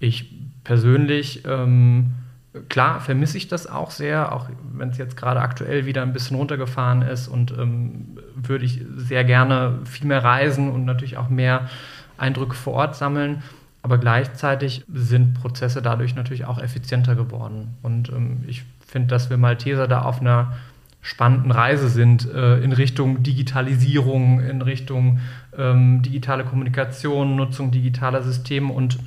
ich 0.00 0.32
persönlich 0.64 1.44
ähm, 1.46 2.12
klar 2.68 3.00
vermisse 3.00 3.36
ich 3.36 3.48
das 3.48 3.66
auch 3.66 3.90
sehr, 3.90 4.32
auch 4.32 4.48
wenn 4.72 4.90
es 4.90 4.98
jetzt 4.98 5.16
gerade 5.16 5.40
aktuell 5.40 5.86
wieder 5.86 6.02
ein 6.02 6.12
bisschen 6.12 6.36
runtergefahren 6.36 7.02
ist 7.02 7.28
und 7.28 7.52
ähm, 7.52 8.18
würde 8.34 8.64
ich 8.64 8.80
sehr 8.96 9.24
gerne 9.24 9.78
viel 9.84 10.06
mehr 10.06 10.22
reisen 10.22 10.70
und 10.70 10.84
natürlich 10.84 11.16
auch 11.16 11.28
mehr 11.28 11.68
Eindrücke 12.16 12.54
vor 12.54 12.74
Ort 12.74 12.96
sammeln. 12.96 13.42
Aber 13.82 13.98
gleichzeitig 13.98 14.84
sind 14.92 15.34
Prozesse 15.34 15.82
dadurch 15.82 16.14
natürlich 16.14 16.44
auch 16.44 16.58
effizienter 16.58 17.14
geworden. 17.14 17.76
Und 17.82 18.10
ähm, 18.10 18.44
ich 18.46 18.64
finde, 18.86 19.08
dass 19.08 19.30
wir 19.30 19.36
Malteser 19.36 19.86
da 19.86 20.02
auf 20.02 20.20
einer 20.20 20.52
spannenden 21.00 21.52
Reise 21.52 21.88
sind 21.88 22.30
äh, 22.32 22.58
in 22.58 22.72
Richtung 22.72 23.22
Digitalisierung, 23.22 24.40
in 24.40 24.62
Richtung 24.62 25.20
ähm, 25.56 26.02
digitale 26.02 26.44
Kommunikation, 26.44 27.36
Nutzung 27.36 27.70
digitaler 27.70 28.22
Systeme 28.22 28.72
und 28.72 28.98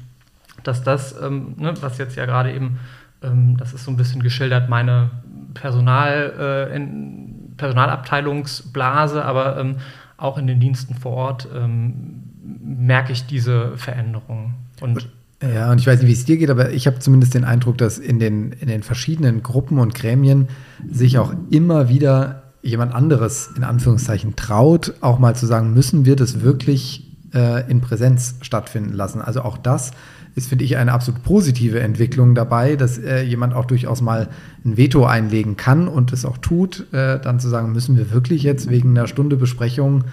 dass 0.63 0.83
das, 0.83 1.19
ähm, 1.21 1.55
ne, 1.57 1.73
was 1.81 1.97
jetzt 1.97 2.15
ja 2.15 2.25
gerade 2.25 2.53
eben 2.53 2.79
ähm, 3.21 3.57
das 3.57 3.73
ist 3.73 3.85
so 3.85 3.91
ein 3.91 3.97
bisschen 3.97 4.23
geschildert, 4.23 4.69
meine 4.69 5.11
Personal, 5.53 6.69
äh, 6.71 6.75
in, 6.75 7.53
Personalabteilungsblase, 7.57 9.23
aber 9.23 9.57
ähm, 9.57 9.75
auch 10.17 10.37
in 10.37 10.47
den 10.47 10.59
Diensten 10.59 10.95
vor 10.95 11.13
Ort 11.13 11.47
ähm, 11.55 12.23
merke 12.63 13.11
ich 13.11 13.25
diese 13.25 13.77
Veränderung. 13.77 14.55
Und 14.79 15.07
ja, 15.41 15.71
und 15.71 15.79
ich 15.79 15.87
weiß 15.87 15.99
nicht, 15.99 16.07
wie 16.07 16.13
es 16.13 16.25
dir 16.25 16.37
geht, 16.37 16.51
aber 16.51 16.71
ich 16.71 16.85
habe 16.85 16.99
zumindest 16.99 17.33
den 17.33 17.45
Eindruck, 17.45 17.77
dass 17.79 17.97
in 17.97 18.19
den, 18.19 18.51
in 18.51 18.67
den 18.67 18.83
verschiedenen 18.83 19.41
Gruppen 19.41 19.79
und 19.79 19.95
Gremien 19.95 20.49
sich 20.91 21.17
auch 21.17 21.33
immer 21.49 21.89
wieder 21.89 22.43
jemand 22.61 22.93
anderes 22.93 23.49
in 23.55 23.63
Anführungszeichen 23.63 24.35
traut, 24.35 24.93
auch 25.01 25.17
mal 25.17 25.35
zu 25.35 25.47
sagen, 25.47 25.73
müssen 25.73 26.05
wir 26.05 26.15
das 26.15 26.41
wirklich 26.41 27.11
äh, 27.33 27.69
in 27.69 27.81
Präsenz 27.81 28.35
stattfinden 28.41 28.93
lassen. 28.93 29.19
Also 29.19 29.41
auch 29.41 29.57
das 29.57 29.91
ist, 30.35 30.47
finde 30.47 30.63
ich, 30.63 30.77
eine 30.77 30.93
absolut 30.93 31.23
positive 31.23 31.79
Entwicklung 31.79 32.35
dabei, 32.35 32.75
dass 32.75 32.97
äh, 32.97 33.21
jemand 33.21 33.53
auch 33.53 33.65
durchaus 33.65 34.01
mal 34.01 34.29
ein 34.63 34.77
Veto 34.77 35.05
einlegen 35.05 35.57
kann 35.57 35.87
und 35.87 36.13
es 36.13 36.25
auch 36.25 36.37
tut, 36.37 36.87
äh, 36.93 37.19
dann 37.19 37.39
zu 37.39 37.49
sagen, 37.49 37.71
müssen 37.71 37.97
wir 37.97 38.11
wirklich 38.11 38.43
jetzt 38.43 38.69
wegen 38.69 38.97
einer 38.97 39.07
Stunde 39.07 39.35
Besprechung 39.35 40.05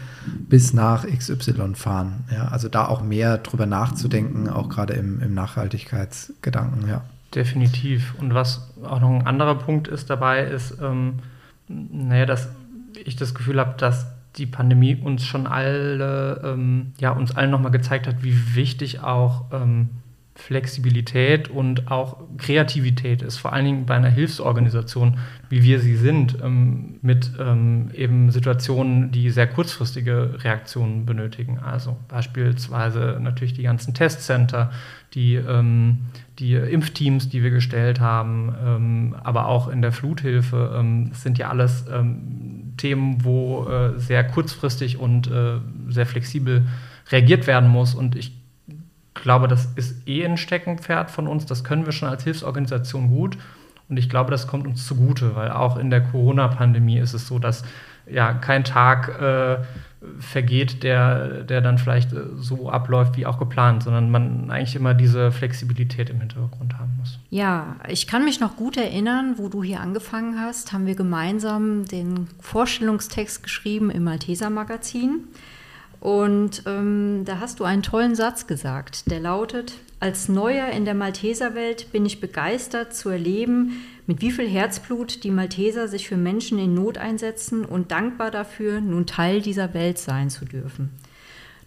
bis 0.48 0.72
nach 0.72 1.06
XY 1.06 1.74
fahren. 1.74 2.24
Ja, 2.32 2.48
also 2.48 2.68
da 2.68 2.86
auch 2.86 3.02
mehr 3.02 3.38
drüber 3.38 3.66
nachzudenken, 3.66 4.48
auch 4.48 4.68
gerade 4.68 4.94
im, 4.94 5.20
im 5.20 5.34
Nachhaltigkeitsgedanken, 5.34 6.88
ja. 6.88 7.02
Definitiv. 7.34 8.14
Und 8.18 8.34
was 8.34 8.72
auch 8.82 9.00
noch 9.00 9.10
ein 9.10 9.26
anderer 9.26 9.56
Punkt 9.56 9.86
ist 9.86 10.08
dabei, 10.08 10.44
ist, 10.44 10.78
ähm, 10.80 11.14
naja, 11.68 12.24
dass 12.24 12.48
ich 13.04 13.16
das 13.16 13.34
Gefühl 13.34 13.60
habe, 13.60 13.74
dass 13.76 14.06
die 14.36 14.46
Pandemie 14.46 14.94
uns 14.96 15.24
schon 15.24 15.46
alle, 15.46 16.40
ähm, 16.44 16.92
ja, 16.98 17.10
uns 17.10 17.36
allen 17.36 17.50
nochmal 17.50 17.70
gezeigt 17.72 18.06
hat, 18.06 18.22
wie 18.22 18.54
wichtig 18.54 19.00
auch 19.00 19.46
ähm, 19.52 19.90
Flexibilität 20.38 21.48
und 21.48 21.90
auch 21.90 22.16
Kreativität 22.38 23.22
ist, 23.22 23.36
vor 23.38 23.52
allen 23.52 23.64
Dingen 23.64 23.86
bei 23.86 23.96
einer 23.96 24.08
Hilfsorganisation, 24.08 25.18
wie 25.50 25.64
wir 25.64 25.80
sie 25.80 25.96
sind, 25.96 26.38
ähm, 26.42 27.00
mit 27.02 27.32
ähm, 27.40 27.90
eben 27.92 28.30
Situationen, 28.30 29.10
die 29.10 29.30
sehr 29.30 29.48
kurzfristige 29.48 30.38
Reaktionen 30.44 31.04
benötigen. 31.04 31.58
Also 31.58 31.96
beispielsweise 32.06 33.18
natürlich 33.20 33.52
die 33.52 33.64
ganzen 33.64 33.94
Testcenter, 33.94 34.70
die, 35.14 35.34
ähm, 35.34 35.98
die 36.38 36.54
Impfteams, 36.54 37.28
die 37.28 37.42
wir 37.42 37.50
gestellt 37.50 37.98
haben, 37.98 39.14
aber 39.24 39.48
auch 39.48 39.66
in 39.66 39.82
der 39.82 39.90
Fluthilfe. 39.90 41.10
Sind 41.12 41.36
ja 41.36 41.48
alles 41.48 41.84
Themen, 42.78 43.24
wo 43.24 43.66
äh, 43.66 43.98
sehr 43.98 44.24
kurzfristig 44.24 44.98
und 44.98 45.26
äh, 45.26 45.58
sehr 45.88 46.06
flexibel 46.06 46.66
reagiert 47.10 47.46
werden 47.46 47.68
muss. 47.68 47.94
Und 47.94 48.16
ich 48.16 48.32
glaube, 49.22 49.48
das 49.48 49.66
ist 49.76 50.08
eh 50.08 50.24
ein 50.24 50.36
Steckenpferd 50.36 51.10
von 51.10 51.26
uns. 51.26 51.46
Das 51.46 51.64
können 51.64 51.86
wir 51.86 51.92
schon 51.92 52.08
als 52.08 52.24
Hilfsorganisation 52.24 53.08
gut. 53.08 53.38
Und 53.88 53.96
ich 53.96 54.10
glaube, 54.10 54.30
das 54.30 54.46
kommt 54.46 54.66
uns 54.66 54.86
zugute, 54.86 55.34
weil 55.34 55.50
auch 55.50 55.78
in 55.78 55.90
der 55.90 56.02
Corona-Pandemie 56.02 56.98
ist 56.98 57.14
es 57.14 57.26
so, 57.26 57.38
dass 57.38 57.64
ja 58.06 58.34
kein 58.34 58.64
Tag 58.64 59.08
äh, 59.20 59.58
vergeht, 60.20 60.82
der, 60.82 61.42
der 61.42 61.60
dann 61.60 61.78
vielleicht 61.78 62.12
äh, 62.12 62.20
so 62.36 62.70
abläuft 62.70 63.16
wie 63.16 63.26
auch 63.26 63.38
geplant, 63.38 63.82
sondern 63.82 64.10
man 64.10 64.50
eigentlich 64.50 64.76
immer 64.76 64.94
diese 64.94 65.32
Flexibilität 65.32 66.10
im 66.10 66.20
Hintergrund 66.20 66.78
haben 66.78 66.96
muss. 66.98 67.18
Ja, 67.30 67.76
ich 67.88 68.06
kann 68.06 68.24
mich 68.24 68.40
noch 68.40 68.56
gut 68.56 68.76
erinnern, 68.76 69.34
wo 69.38 69.48
du 69.48 69.62
hier 69.62 69.80
angefangen 69.80 70.40
hast, 70.40 70.72
haben 70.72 70.86
wir 70.86 70.94
gemeinsam 70.94 71.84
den 71.86 72.28
Vorstellungstext 72.40 73.42
geschrieben 73.42 73.90
im 73.90 74.04
Malteser 74.04 74.50
Magazin. 74.50 75.24
Und 76.00 76.62
ähm, 76.66 77.22
da 77.24 77.40
hast 77.40 77.60
du 77.60 77.64
einen 77.64 77.82
tollen 77.82 78.14
Satz 78.14 78.46
gesagt, 78.46 79.10
der 79.10 79.20
lautet, 79.20 79.74
als 80.00 80.28
Neuer 80.28 80.68
in 80.68 80.84
der 80.84 80.94
Malteserwelt 80.94 81.90
bin 81.90 82.06
ich 82.06 82.20
begeistert 82.20 82.94
zu 82.94 83.08
erleben, 83.08 83.84
mit 84.06 84.20
wie 84.20 84.30
viel 84.30 84.48
Herzblut 84.48 85.24
die 85.24 85.30
Malteser 85.30 85.88
sich 85.88 86.08
für 86.08 86.16
Menschen 86.16 86.58
in 86.58 86.74
Not 86.74 86.98
einsetzen 86.98 87.64
und 87.64 87.90
dankbar 87.90 88.30
dafür, 88.30 88.80
nun 88.80 89.06
Teil 89.06 89.42
dieser 89.42 89.74
Welt 89.74 89.98
sein 89.98 90.30
zu 90.30 90.44
dürfen. 90.44 90.90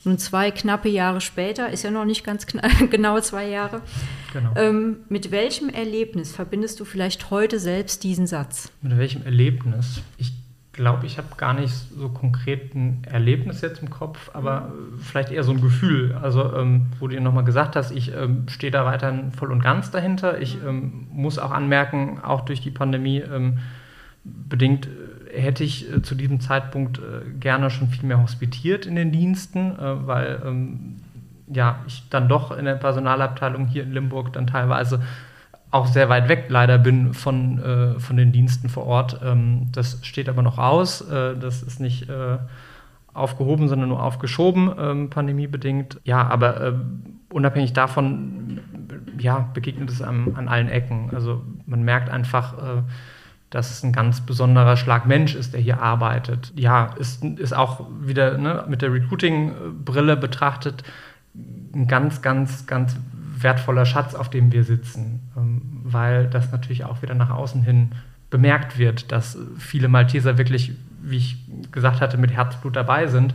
Nun 0.04 0.18
zwei 0.18 0.50
knappe 0.50 0.90
Jahre 0.90 1.22
später, 1.22 1.70
ist 1.70 1.84
ja 1.84 1.92
noch 1.92 2.06
nicht 2.06 2.24
ganz 2.24 2.48
genau 2.90 3.20
zwei 3.20 3.48
Jahre. 3.50 3.82
Genau. 4.34 4.54
Ähm, 4.56 4.98
mit 5.10 5.30
welchem 5.32 5.70
Erlebnis 5.70 6.32
verbindest 6.32 6.80
du 6.80 6.86
vielleicht 6.86 7.30
heute 7.30 7.60
selbst 7.60 8.04
diesen 8.04 8.26
Satz? 8.26 8.72
Mit 8.82 8.98
welchem 8.98 9.24
Erlebnis? 9.24 10.02
Ich 10.18 10.32
glaube, 10.74 11.06
ich 11.06 11.18
habe 11.18 11.28
gar 11.36 11.54
nicht 11.54 11.74
so 11.74 12.10
konkret 12.10 12.74
ein 12.76 13.04
Erlebnis 13.04 13.62
jetzt 13.62 13.82
im 13.82 13.90
Kopf, 13.90 14.32
aber 14.34 14.72
vielleicht 15.00 15.32
eher 15.32 15.44
so 15.44 15.52
ein 15.52 15.62
Gefühl. 15.62 16.18
Also, 16.22 16.56
ähm, 16.56 16.88
wo 17.00 17.08
du 17.08 17.20
nochmal 17.20 17.44
gesagt 17.44 17.76
hast, 17.76 17.92
ich 17.92 18.14
ähm, 18.16 18.46
stehe 18.48 18.72
da 18.72 18.86
weiterhin 18.86 19.32
voll 19.32 19.52
und 19.52 19.62
ganz 19.62 19.92
dahinter. 19.92 20.40
Ich 20.40 20.58
ähm, 20.66 21.08
muss 21.12 21.40
auch 21.40 21.52
anmerken, 21.52 22.20
auch 22.24 22.42
durch 22.42 22.62
die 22.62 22.72
Pandemie 22.72 23.20
ähm, 23.20 23.60
bedingt 24.24 24.88
äh, 24.88 25.42
hätte 25.42 25.64
ich 25.64 25.92
äh, 25.92 26.02
zu 26.02 26.16
diesem 26.16 26.40
Zeitpunkt 26.40 27.00
äh, 27.00 27.30
gerne 27.40 27.70
schon 27.70 27.90
viel 27.90 28.08
mehr 28.08 28.22
hospitiert 28.22 28.86
in 28.86 28.96
den 28.96 29.12
Diensten, 29.12 29.78
äh, 29.78 30.08
weil 30.08 30.42
ähm, 30.46 30.98
ja, 31.48 31.80
ich 31.86 32.04
dann 32.10 32.30
doch 32.30 32.58
in 32.58 32.64
der 32.66 32.76
Personalabteilung 32.76 33.68
hier 33.68 33.84
in 33.84 33.92
Limburg 33.92 34.32
dann 34.34 34.48
teilweise 34.48 35.02
auch 35.72 35.88
sehr 35.88 36.10
weit 36.10 36.28
weg 36.30 36.46
leider 36.50 36.78
bin 36.78 37.14
von, 37.14 37.60
äh, 37.60 38.00
von 38.00 38.18
den 38.18 38.32
Diensten 38.32 38.70
vor 38.70 38.86
Ort. 38.86 39.22
Ähm, 39.24 39.70
das 39.72 40.00
steht 40.04 40.30
aber 40.30 40.42
noch 40.42 40.58
aus. 40.58 41.02
Äh, 41.02 41.38
das 41.38 41.64
ist 41.64 41.80
nicht 41.80 42.10
äh, 42.10 42.38
aufgehoben, 43.14 43.68
sondern 43.70 43.90
nur 43.90 44.04
aufgeschoben, 44.04 44.72
ähm, 44.78 45.10
pandemiebedingt. 45.10 46.00
Ja, 46.04 46.28
aber 46.28 46.62
äh, 46.62 46.74
unabhängig 47.30 47.74
davon, 47.74 48.60
ja, 49.18 49.50
begegnet 49.54 49.90
es 49.90 50.02
an, 50.02 50.34
an 50.36 50.48
allen 50.48 50.70
Ecken. 50.70 51.10
Also 51.14 51.42
man 51.66 51.84
merkt 51.84 52.10
einfach, 52.10 52.58
äh, 52.58 52.82
dass 53.50 53.72
es 53.72 53.84
ein 53.84 53.92
ganz 53.92 54.22
besonderer 54.22 54.78
Schlag 54.78 55.06
Mensch 55.06 55.36
ist, 55.36 55.54
der 55.54 55.62
hier 55.62 55.82
arbeitet. 55.82 56.54
Ja, 56.56 56.94
ist, 56.98 57.24
ist 57.24 57.54
auch 57.54 57.86
wieder 58.02 58.38
ne, 58.38 58.66
mit 58.68 58.82
der 58.82 58.94
Recruiting-Brille 58.94 60.16
betrachtet 60.18 60.84
ein 61.74 61.88
ganz, 61.88 62.22
ganz, 62.22 62.66
ganz 62.66 62.98
wertvoller 63.44 63.86
Schatz, 63.86 64.16
auf 64.16 64.30
dem 64.30 64.52
wir 64.52 64.64
sitzen, 64.64 65.20
ähm, 65.38 65.62
weil 65.84 66.28
das 66.28 66.52
natürlich 66.52 66.86
auch 66.86 67.02
wieder 67.02 67.16
nach 67.16 67.30
außen 67.30 67.64
hin 67.64 67.92
bemerkt 68.30 68.78
wird, 68.78 69.12
dass 69.12 69.38
viele 69.58 69.88
Malteser 69.88 70.38
wirklich, 70.38 70.72
wie 71.02 71.18
ich 71.18 71.38
gesagt 71.72 72.02
hatte, 72.02 72.18
mit 72.18 72.32
Herzblut 72.32 72.76
dabei 72.76 73.08
sind. 73.08 73.34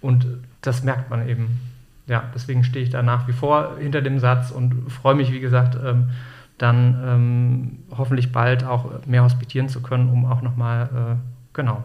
Und 0.00 0.26
das 0.62 0.84
merkt 0.84 1.10
man 1.10 1.28
eben. 1.28 1.60
Ja, 2.06 2.24
deswegen 2.34 2.64
stehe 2.64 2.84
ich 2.84 2.90
da 2.90 3.02
nach 3.02 3.28
wie 3.28 3.32
vor 3.32 3.76
hinter 3.78 4.00
dem 4.00 4.18
Satz 4.18 4.50
und 4.50 4.90
freue 4.90 5.14
mich, 5.14 5.30
wie 5.32 5.40
gesagt, 5.40 5.76
ähm, 5.84 6.10
dann 6.56 6.98
ähm, 7.04 7.78
hoffentlich 7.96 8.32
bald 8.32 8.64
auch 8.64 9.06
mehr 9.06 9.22
hospitieren 9.22 9.68
zu 9.68 9.82
können, 9.82 10.08
um 10.08 10.24
auch 10.24 10.40
nochmal, 10.40 10.84
äh, 10.84 11.16
genau, 11.52 11.84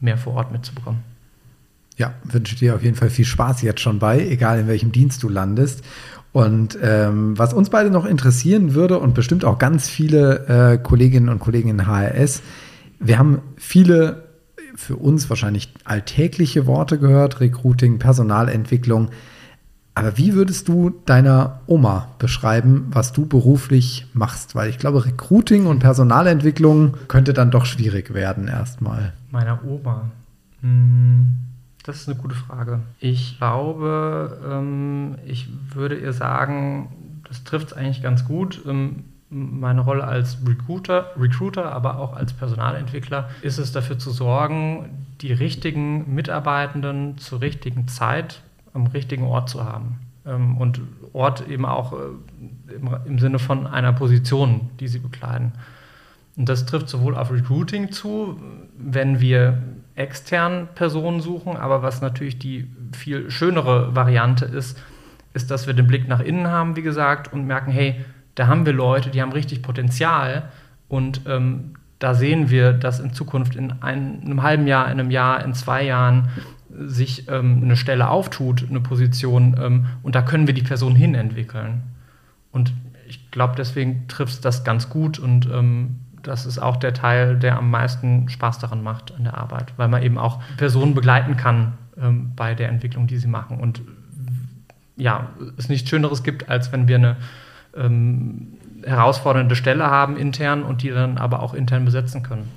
mehr 0.00 0.18
vor 0.18 0.34
Ort 0.34 0.52
mitzubekommen. 0.52 1.11
Ja, 1.96 2.14
wünsche 2.24 2.56
dir 2.56 2.74
auf 2.74 2.82
jeden 2.82 2.96
Fall 2.96 3.10
viel 3.10 3.24
Spaß 3.24 3.62
jetzt 3.62 3.80
schon 3.80 3.98
bei, 3.98 4.26
egal 4.26 4.60
in 4.60 4.66
welchem 4.66 4.92
Dienst 4.92 5.22
du 5.22 5.28
landest. 5.28 5.82
Und 6.32 6.78
ähm, 6.82 7.38
was 7.38 7.52
uns 7.52 7.68
beide 7.68 7.90
noch 7.90 8.06
interessieren 8.06 8.74
würde 8.74 8.98
und 8.98 9.14
bestimmt 9.14 9.44
auch 9.44 9.58
ganz 9.58 9.88
viele 9.88 10.46
äh, 10.46 10.78
Kolleginnen 10.78 11.28
und 11.28 11.40
Kollegen 11.40 11.68
in 11.68 11.86
HRS, 11.86 12.42
wir 12.98 13.18
haben 13.18 13.42
viele 13.56 14.24
für 14.74 14.96
uns 14.96 15.28
wahrscheinlich 15.28 15.72
alltägliche 15.84 16.66
Worte 16.66 16.98
gehört, 16.98 17.40
Recruiting, 17.40 17.98
Personalentwicklung. 17.98 19.10
Aber 19.94 20.16
wie 20.16 20.32
würdest 20.32 20.68
du 20.68 20.90
deiner 21.04 21.60
Oma 21.66 22.08
beschreiben, 22.18 22.86
was 22.90 23.12
du 23.12 23.26
beruflich 23.26 24.06
machst? 24.14 24.54
Weil 24.54 24.70
ich 24.70 24.78
glaube, 24.78 25.04
Recruiting 25.04 25.66
und 25.66 25.80
Personalentwicklung 25.80 26.96
könnte 27.08 27.34
dann 27.34 27.50
doch 27.50 27.66
schwierig 27.66 28.14
werden 28.14 28.48
erstmal. 28.48 29.12
Meiner 29.30 29.62
Oma. 29.64 30.10
Hm. 30.62 31.51
Das 31.84 31.96
ist 31.96 32.08
eine 32.08 32.18
gute 32.18 32.34
Frage. 32.34 32.80
Ich 33.00 33.38
glaube, 33.38 34.40
ähm, 34.48 35.16
ich 35.26 35.48
würde 35.74 35.96
ihr 35.98 36.12
sagen, 36.12 37.22
das 37.28 37.44
trifft 37.44 37.68
es 37.68 37.72
eigentlich 37.72 38.02
ganz 38.02 38.24
gut. 38.24 38.62
Ähm, 38.66 39.04
meine 39.30 39.80
Rolle 39.80 40.04
als 40.04 40.38
Recruiter, 40.46 41.10
Recruiter, 41.18 41.72
aber 41.72 41.98
auch 41.98 42.14
als 42.14 42.34
Personalentwickler 42.34 43.30
ist 43.40 43.58
es 43.58 43.72
dafür 43.72 43.98
zu 43.98 44.10
sorgen, 44.10 45.06
die 45.22 45.32
richtigen 45.32 46.14
Mitarbeitenden 46.14 47.16
zur 47.18 47.40
richtigen 47.40 47.88
Zeit 47.88 48.42
am 48.74 48.86
richtigen 48.86 49.24
Ort 49.24 49.48
zu 49.48 49.64
haben. 49.64 49.98
Ähm, 50.26 50.58
und 50.58 50.80
Ort 51.12 51.48
eben 51.48 51.64
auch 51.64 51.94
äh, 51.94 52.74
im, 52.74 52.96
im 53.06 53.18
Sinne 53.18 53.38
von 53.38 53.66
einer 53.66 53.92
Position, 53.92 54.70
die 54.78 54.88
sie 54.88 54.98
bekleiden. 54.98 55.52
Und 56.36 56.48
das 56.48 56.64
trifft 56.64 56.88
sowohl 56.88 57.16
auf 57.16 57.30
Recruiting 57.30 57.92
zu, 57.92 58.40
wenn 58.78 59.20
wir 59.20 59.62
externen 59.94 60.68
Personen 60.74 61.20
suchen, 61.20 61.56
aber 61.56 61.82
was 61.82 62.00
natürlich 62.00 62.38
die 62.38 62.68
viel 62.92 63.30
schönere 63.30 63.94
Variante 63.94 64.44
ist, 64.44 64.80
ist, 65.34 65.50
dass 65.50 65.66
wir 65.66 65.74
den 65.74 65.86
Blick 65.86 66.08
nach 66.08 66.20
innen 66.20 66.48
haben, 66.48 66.76
wie 66.76 66.82
gesagt, 66.82 67.32
und 67.32 67.46
merken, 67.46 67.70
hey, 67.70 68.04
da 68.34 68.46
haben 68.46 68.66
wir 68.66 68.72
Leute, 68.72 69.10
die 69.10 69.20
haben 69.20 69.32
richtig 69.32 69.62
Potenzial 69.62 70.50
und 70.88 71.22
ähm, 71.26 71.74
da 71.98 72.14
sehen 72.14 72.50
wir, 72.50 72.72
dass 72.72 73.00
in 73.00 73.12
Zukunft 73.12 73.54
in 73.54 73.72
ein, 73.80 74.22
einem 74.24 74.42
halben 74.42 74.66
Jahr, 74.66 74.86
in 74.90 74.98
einem 74.98 75.10
Jahr, 75.10 75.44
in 75.44 75.54
zwei 75.54 75.84
Jahren 75.84 76.28
sich 76.70 77.28
ähm, 77.28 77.60
eine 77.62 77.76
Stelle 77.76 78.08
auftut, 78.08 78.66
eine 78.68 78.80
Position, 78.80 79.56
ähm, 79.60 79.86
und 80.02 80.14
da 80.14 80.22
können 80.22 80.46
wir 80.46 80.54
die 80.54 80.62
Person 80.62 80.96
hinentwickeln. 80.96 81.82
Und 82.50 82.72
ich 83.06 83.30
glaube, 83.30 83.54
deswegen 83.56 84.08
trifft 84.08 84.44
das 84.44 84.64
ganz 84.64 84.88
gut 84.88 85.18
und 85.18 85.48
ähm, 85.52 86.00
das 86.22 86.46
ist 86.46 86.58
auch 86.58 86.76
der 86.76 86.94
Teil, 86.94 87.38
der 87.38 87.56
am 87.56 87.70
meisten 87.70 88.28
Spaß 88.28 88.58
daran 88.58 88.82
macht 88.82 89.14
an 89.14 89.24
der 89.24 89.36
Arbeit, 89.36 89.72
weil 89.76 89.88
man 89.88 90.02
eben 90.02 90.18
auch 90.18 90.40
Personen 90.56 90.94
begleiten 90.94 91.36
kann 91.36 91.74
ähm, 92.00 92.32
bei 92.36 92.54
der 92.54 92.68
Entwicklung, 92.68 93.06
die 93.06 93.18
sie 93.18 93.28
machen. 93.28 93.58
Und 93.58 93.82
ja, 94.96 95.30
es 95.56 95.68
nichts 95.68 95.88
Schöneres 95.88 96.22
gibt, 96.22 96.48
als 96.48 96.72
wenn 96.72 96.88
wir 96.88 96.96
eine 96.96 97.16
ähm, 97.76 98.58
herausfordernde 98.84 99.56
Stelle 99.56 99.84
haben 99.84 100.16
intern 100.16 100.62
und 100.62 100.82
die 100.82 100.90
dann 100.90 101.18
aber 101.18 101.40
auch 101.40 101.54
intern 101.54 101.84
besetzen 101.84 102.22
können. 102.22 102.48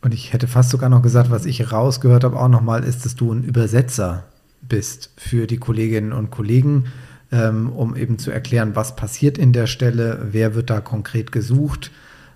Und 0.00 0.14
ich 0.14 0.32
hätte 0.32 0.48
fast 0.48 0.70
sogar 0.70 0.88
noch 0.88 1.02
gesagt, 1.02 1.30
was 1.30 1.44
ich 1.44 1.70
rausgehört 1.72 2.24
habe, 2.24 2.38
auch 2.38 2.48
nochmal, 2.48 2.82
ist, 2.82 3.04
dass 3.04 3.14
du 3.14 3.32
ein 3.32 3.44
Übersetzer 3.44 4.24
bist 4.62 5.10
für 5.16 5.46
die 5.46 5.58
Kolleginnen 5.58 6.12
und 6.12 6.30
Kollegen, 6.30 6.86
ähm, 7.30 7.70
um 7.70 7.96
eben 7.96 8.18
zu 8.18 8.30
erklären, 8.30 8.74
was 8.74 8.96
passiert 8.96 9.38
in 9.38 9.52
der 9.52 9.66
Stelle, 9.66 10.28
wer 10.30 10.54
wird 10.54 10.70
da 10.70 10.80
konkret 10.80 11.30
gesucht 11.32 11.90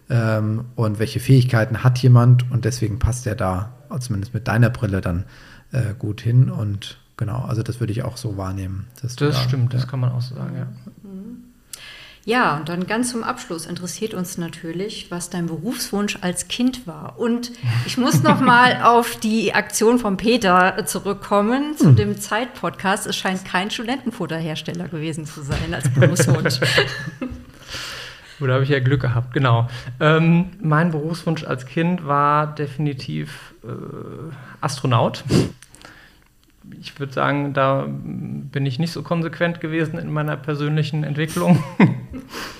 ähm, 0.09 0.66
und 0.75 0.99
welche 0.99 1.21
Fähigkeiten 1.21 1.83
hat 1.83 1.99
jemand 1.99 2.51
und 2.51 2.64
deswegen 2.64 2.99
passt 2.99 3.27
er 3.27 3.35
da, 3.35 3.73
zumindest 4.01 4.35
mit 4.35 4.49
deiner 4.49 4.71
Brille, 4.71 5.01
dann 5.01 5.25
äh, 5.73 5.95
gut 5.99 6.21
hin 6.21 6.51
und 6.51 6.99
genau, 7.16 7.45
also 7.45 7.62
das 7.62 7.81
würde 7.81 7.92
ich 7.92 8.03
auch 8.03 8.16
so 8.16 8.37
wahrnehmen. 8.37 8.87
das 9.03 9.16
da, 9.16 9.33
stimmt, 9.33 9.73
ja. 9.73 9.79
das 9.79 9.88
kann 9.88 10.01
man 10.01 10.12
auch 10.12 10.23
so 10.23 10.35
sagen, 10.35 10.57
ja. 10.57 10.66
Ja, 12.27 12.57
und 12.57 12.69
dann 12.69 12.88
ganz 12.88 13.12
zum 13.12 13.23
Abschluss 13.23 13.66
interessiert 13.66 14.12
uns 14.12 14.37
natürlich, 14.37 15.12
was 15.12 15.31
dein 15.31 15.47
Berufswunsch 15.47 16.19
als 16.23 16.49
Kind 16.49 16.85
war. 16.85 17.21
Und 17.21 17.53
ich 17.87 17.99
muss 17.99 18.25
noch 18.25 18.40
mal 18.45 18.83
auf 18.83 19.14
die 19.14 19.55
Aktion 19.55 20.01
von 20.01 20.16
Peter 20.16 20.85
zurückkommen 20.87 21.77
zu 21.77 21.90
hm. 21.90 21.97
dem 21.97 22.21
Zeit-Podcast. 22.21 23.07
Es 23.07 23.14
scheint 23.14 23.45
kein 23.45 23.71
Studentenfutterhersteller 23.71 24.88
gewesen 24.88 25.25
zu 25.25 25.42
sein 25.42 25.73
als 25.73 25.88
Berufswunsch. 25.88 26.59
Oder 28.40 28.55
habe 28.55 28.64
ich 28.64 28.70
ja 28.70 28.81
Glück 28.81 29.01
gehabt, 29.01 29.33
genau. 29.33 29.68
Ähm, 30.01 30.51
mein 30.61 30.90
Berufswunsch 30.90 31.44
als 31.44 31.66
Kind 31.66 32.07
war 32.07 32.55
definitiv 32.55 33.55
äh, 33.64 33.68
Astronaut. 34.61 35.25
Ich 36.81 36.99
würde 36.99 37.12
sagen, 37.12 37.55
da 37.55 37.87
bin 37.88 38.66
ich 38.66 38.79
nicht 38.79 38.92
so 38.92 39.03
konsequent 39.03 39.61
gewesen 39.61 39.99
in 39.99 40.12
meiner 40.12 40.37
persönlichen 40.37 41.05
Entwicklung. 41.05 41.62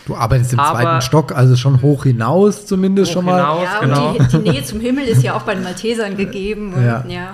Du 0.06 0.14
arbeitest 0.14 0.52
im 0.52 0.60
Aber 0.60 0.78
zweiten 0.78 1.02
Stock, 1.02 1.32
also 1.32 1.56
schon 1.56 1.82
hoch 1.82 2.04
hinaus 2.04 2.66
zumindest 2.66 3.10
hoch 3.10 3.14
schon 3.14 3.24
mal. 3.24 3.40
Hinaus, 3.40 3.64
ja, 3.64 3.80
genau. 3.80 4.12
die, 4.12 4.28
die, 4.28 4.50
Nähe 4.50 4.62
zum 4.62 4.78
Himmel 4.78 5.04
ist 5.04 5.24
ja 5.24 5.34
auch 5.34 5.42
bei 5.42 5.54
den 5.54 5.64
Maltesern 5.64 6.16
gegeben. 6.16 6.72
Und, 6.72 6.84
ja. 6.84 7.04
ja. 7.08 7.32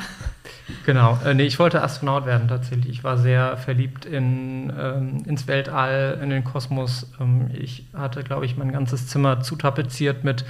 Genau, 0.85 1.18
äh, 1.25 1.35
nee, 1.35 1.45
ich 1.45 1.59
wollte 1.59 1.83
Astronaut 1.83 2.27
werden 2.27 2.49
tatsächlich. 2.49 2.88
Ich 2.88 3.05
war 3.05 3.16
sehr 3.16 3.57
verliebt 3.57 4.05
in, 4.05 4.73
ähm, 4.79 5.23
ins 5.27 5.47
Weltall, 5.47 6.18
in 6.23 6.31
den 6.31 6.42
Kosmos. 6.45 7.11
Ähm, 7.21 7.51
ich 7.53 7.87
hatte, 7.95 8.25
glaube 8.25 8.47
ich, 8.47 8.57
mein 8.57 8.73
ganzes 8.73 9.07
Zimmer 9.07 9.40
zutapeziert 9.40 10.25
mit 10.25 10.45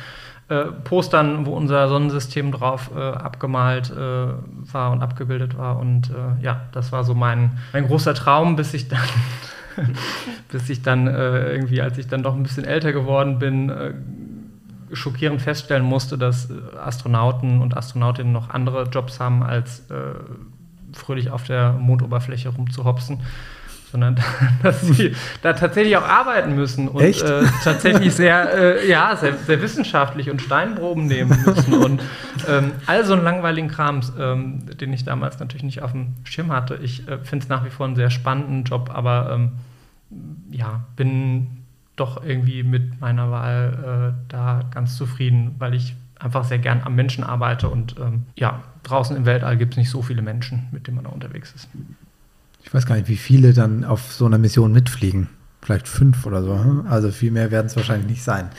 äh, 0.48 0.64
Postern, 0.84 1.44
wo 1.44 1.52
unser 1.52 1.88
Sonnensystem 1.88 2.50
drauf 2.50 2.90
äh, 2.96 2.98
abgemalt 2.98 3.90
äh, 3.90 3.94
war 3.94 4.92
und 4.92 5.02
abgebildet 5.02 5.58
war. 5.58 5.78
Und 5.78 6.10
äh, 6.10 6.42
ja, 6.42 6.62
das 6.72 6.92
war 6.92 7.04
so 7.04 7.14
mein, 7.14 7.58
mein 7.72 7.86
großer 7.86 8.14
Traum, 8.14 8.56
bis 8.56 8.72
ich 8.72 8.88
dann, 8.88 9.00
bis 10.50 10.70
ich 10.70 10.82
dann 10.82 11.08
äh, 11.08 11.52
irgendwie, 11.52 11.82
als 11.82 11.98
ich 11.98 12.08
dann 12.08 12.22
doch 12.22 12.34
ein 12.34 12.42
bisschen 12.42 12.64
älter 12.64 12.92
geworden 12.92 13.38
bin, 13.38 13.70
schockierend 14.92 15.40
feststellen 15.40 15.84
musste, 15.84 16.18
dass 16.18 16.50
äh, 16.50 16.54
Astronauten 16.76 17.60
und 17.60 17.76
Astronautinnen 17.76 18.32
noch 18.32 18.50
andere 18.50 18.84
Jobs 18.84 19.20
haben, 19.20 19.42
als 19.42 19.90
äh, 19.90 20.14
fröhlich 20.92 21.30
auf 21.30 21.44
der 21.44 21.72
Mondoberfläche 21.72 22.50
rumzuhopsen, 22.50 23.20
sondern 23.90 24.16
dass 24.62 24.80
sie 24.80 25.14
da 25.42 25.52
tatsächlich 25.52 25.96
auch 25.96 26.06
arbeiten 26.06 26.54
müssen 26.54 26.88
und 26.88 27.02
äh, 27.02 27.44
tatsächlich 27.62 28.14
sehr, 28.14 28.80
äh, 28.80 28.88
ja, 28.88 29.14
sehr, 29.16 29.36
sehr, 29.36 29.62
wissenschaftlich 29.62 30.30
und 30.30 30.40
Steinproben 30.42 31.06
nehmen 31.06 31.38
müssen 31.44 31.74
und 31.74 32.02
ähm, 32.48 32.72
all 32.86 33.04
so 33.04 33.12
einen 33.12 33.22
langweiligen 33.22 33.68
Krams, 33.68 34.12
ähm, 34.18 34.60
den 34.80 34.92
ich 34.92 35.04
damals 35.04 35.38
natürlich 35.38 35.62
nicht 35.62 35.82
auf 35.82 35.92
dem 35.92 36.14
Schirm 36.24 36.50
hatte. 36.52 36.78
Ich 36.82 37.06
äh, 37.08 37.18
finde 37.18 37.44
es 37.44 37.48
nach 37.48 37.64
wie 37.64 37.70
vor 37.70 37.86
einen 37.86 37.96
sehr 37.96 38.10
spannenden 38.10 38.64
Job, 38.64 38.90
aber 38.92 39.30
ähm, 39.32 39.52
ja, 40.50 40.84
bin 40.96 41.61
doch 42.02 42.24
irgendwie 42.24 42.62
mit 42.62 43.00
meiner 43.00 43.30
Wahl 43.30 44.14
äh, 44.18 44.22
da 44.28 44.62
ganz 44.74 44.96
zufrieden, 44.96 45.54
weil 45.58 45.74
ich 45.74 45.94
einfach 46.18 46.44
sehr 46.44 46.58
gern 46.58 46.82
am 46.84 46.94
Menschen 46.94 47.24
arbeite 47.24 47.68
und 47.68 47.96
ähm, 47.98 48.24
ja, 48.36 48.62
draußen 48.82 49.16
im 49.16 49.24
Weltall 49.24 49.56
gibt 49.56 49.74
es 49.74 49.78
nicht 49.78 49.90
so 49.90 50.02
viele 50.02 50.22
Menschen, 50.22 50.66
mit 50.72 50.86
denen 50.86 50.96
man 50.96 51.04
da 51.04 51.10
unterwegs 51.10 51.52
ist. 51.54 51.68
Ich 52.64 52.72
weiß 52.72 52.86
gar 52.86 52.96
nicht, 52.96 53.08
wie 53.08 53.16
viele 53.16 53.52
dann 53.52 53.84
auf 53.84 54.12
so 54.12 54.26
einer 54.26 54.38
Mission 54.38 54.72
mitfliegen. 54.72 55.28
Vielleicht 55.62 55.88
fünf 55.88 56.26
oder 56.26 56.42
so. 56.42 56.58
Hm? 56.58 56.86
Also 56.88 57.10
viel 57.10 57.30
mehr 57.30 57.50
werden 57.50 57.66
es 57.66 57.76
wahrscheinlich 57.76 58.08
nicht 58.08 58.22
sein. 58.22 58.50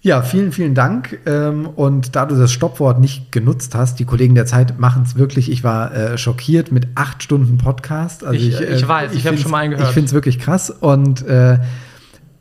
Ja, 0.00 0.22
vielen, 0.22 0.52
vielen 0.52 0.74
Dank. 0.74 1.18
Ähm, 1.26 1.66
und 1.66 2.14
da 2.14 2.26
du 2.26 2.36
das 2.36 2.52
Stoppwort 2.52 3.00
nicht 3.00 3.32
genutzt 3.32 3.74
hast, 3.74 3.98
die 3.98 4.04
Kollegen 4.04 4.36
der 4.36 4.46
Zeit 4.46 4.78
machen 4.78 5.02
es 5.02 5.16
wirklich. 5.16 5.50
Ich 5.50 5.64
war 5.64 5.92
äh, 5.92 6.18
schockiert 6.18 6.70
mit 6.70 6.86
acht 6.94 7.24
Stunden 7.24 7.58
Podcast. 7.58 8.24
Also 8.24 8.38
ich, 8.38 8.54
ich, 8.54 8.60
ich 8.60 8.86
weiß, 8.86 9.12
ich, 9.12 9.18
ich 9.18 9.26
habe 9.26 9.36
schon 9.36 9.50
mal 9.50 9.58
einen 9.58 9.72
gehört. 9.72 9.88
Ich 9.88 9.94
finde 9.94 10.06
es 10.06 10.12
wirklich 10.12 10.38
krass. 10.38 10.70
Und 10.70 11.26
äh, 11.26 11.58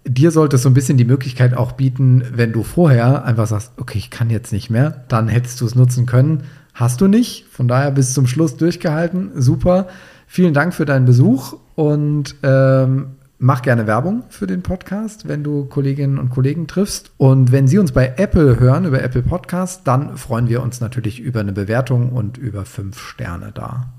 dir 0.06 0.32
sollte 0.32 0.56
es 0.56 0.64
so 0.64 0.70
ein 0.70 0.74
bisschen 0.74 0.98
die 0.98 1.06
Möglichkeit 1.06 1.56
auch 1.56 1.74
bieten, 1.74 2.24
wenn 2.32 2.52
du 2.52 2.64
vorher 2.64 3.26
einfach 3.26 3.48
sagst, 3.48 3.74
okay, 3.78 3.98
ich 3.98 4.10
kann 4.10 4.30
jetzt 4.30 4.52
nicht 4.54 4.70
mehr, 4.70 5.04
dann 5.08 5.28
hättest 5.28 5.62
du 5.62 5.66
es 5.66 5.76
nutzen 5.76 6.06
können. 6.06 6.44
Hast 6.74 7.02
du 7.02 7.08
nicht. 7.08 7.46
Von 7.50 7.68
daher 7.68 7.92
bis 7.92 8.14
zum 8.14 8.28
Schluss 8.28 8.58
durchgehalten. 8.58 9.32
Super. 9.36 9.88
Vielen 10.28 10.54
Dank 10.54 10.74
für 10.74 10.86
deinen 10.86 11.06
Besuch 11.06 11.58
und 11.76 12.36
ähm, 12.44 13.16
Mach 13.38 13.62
gerne 13.62 13.86
Werbung 13.86 14.24
für 14.30 14.48
den 14.48 14.62
Podcast, 14.62 15.28
wenn 15.28 15.44
du 15.44 15.66
Kolleginnen 15.66 16.20
und 16.20 16.30
Kollegen 16.30 16.68
triffst. 16.68 17.12
Und 17.18 17.52
wenn 17.52 17.68
Sie 17.68 17.78
uns 17.78 17.92
bei 17.92 18.14
Apple 18.16 18.62
hören, 18.62 18.86
über 18.86 19.04
Apple 19.04 19.24
Podcast, 19.24 19.86
dann 19.86 20.16
freuen 20.16 20.48
wir 20.48 20.64
uns 20.64 20.80
natürlich 20.80 21.20
über 21.20 21.42
eine 21.42 21.52
Bewertung 21.52 22.14
und 22.14 22.38
über 22.38 22.64
fünf 22.64 22.98
Sterne 22.98 23.52
da. 23.54 23.92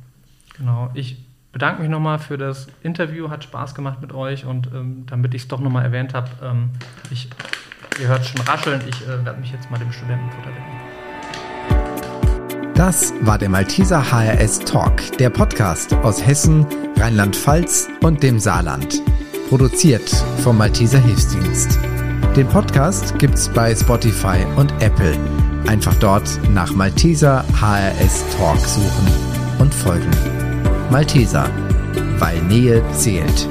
Genau, 0.57 0.91
ich 0.95 1.23
bedanke 1.57 1.81
mich 1.81 1.91
nochmal 1.91 2.19
für 2.19 2.37
das 2.37 2.67
Interview, 2.83 3.31
hat 3.31 3.43
Spaß 3.43 3.75
gemacht 3.75 4.03
mit 4.03 4.13
euch 4.13 4.45
und 4.45 4.67
ähm, 4.75 5.07
damit 5.07 5.33
ich 5.33 5.41
es 5.41 5.49
doch 5.49 5.59
nochmal 5.59 5.85
erwähnt 5.85 6.13
habe, 6.13 6.29
ähm, 6.43 6.69
ihr 7.99 8.09
hört 8.09 8.27
schon 8.27 8.43
rascheln, 8.43 8.83
ich 8.87 9.03
äh, 9.09 9.25
werde 9.25 9.41
mich 9.41 9.53
jetzt 9.53 9.71
mal 9.71 9.79
dem 9.79 9.91
Studentenfutter 9.91 10.49
widmen. 10.49 10.77
Das 12.75 13.15
war 13.23 13.39
der 13.39 13.49
Malteser 13.49 14.03
HRS 14.03 14.59
Talk, 14.59 15.17
der 15.17 15.31
Podcast 15.31 15.95
aus 15.95 16.27
Hessen, 16.27 16.67
Rheinland-Pfalz 16.99 17.89
und 18.03 18.23
dem 18.23 18.39
Saarland. 18.39 19.01
Produziert 19.49 20.11
vom 20.43 20.59
Malteser 20.59 20.99
Hilfsdienst. 20.99 21.79
Den 22.37 22.49
Podcast 22.49 23.19
gibt's 23.19 23.49
bei 23.49 23.75
Spotify 23.75 24.45
und 24.57 24.75
Apple. 24.83 25.17
Einfach 25.69 25.95
dort 26.01 26.39
nach 26.51 26.75
Malteser 26.75 27.47
HRS 27.59 28.27
Talk 28.37 28.59
suchen 28.59 29.09
und 29.59 29.73
folgen. 29.73 30.36
Malteser, 30.91 31.51
weil 32.19 32.41
Nähe 32.43 32.83
zählt. 32.93 33.49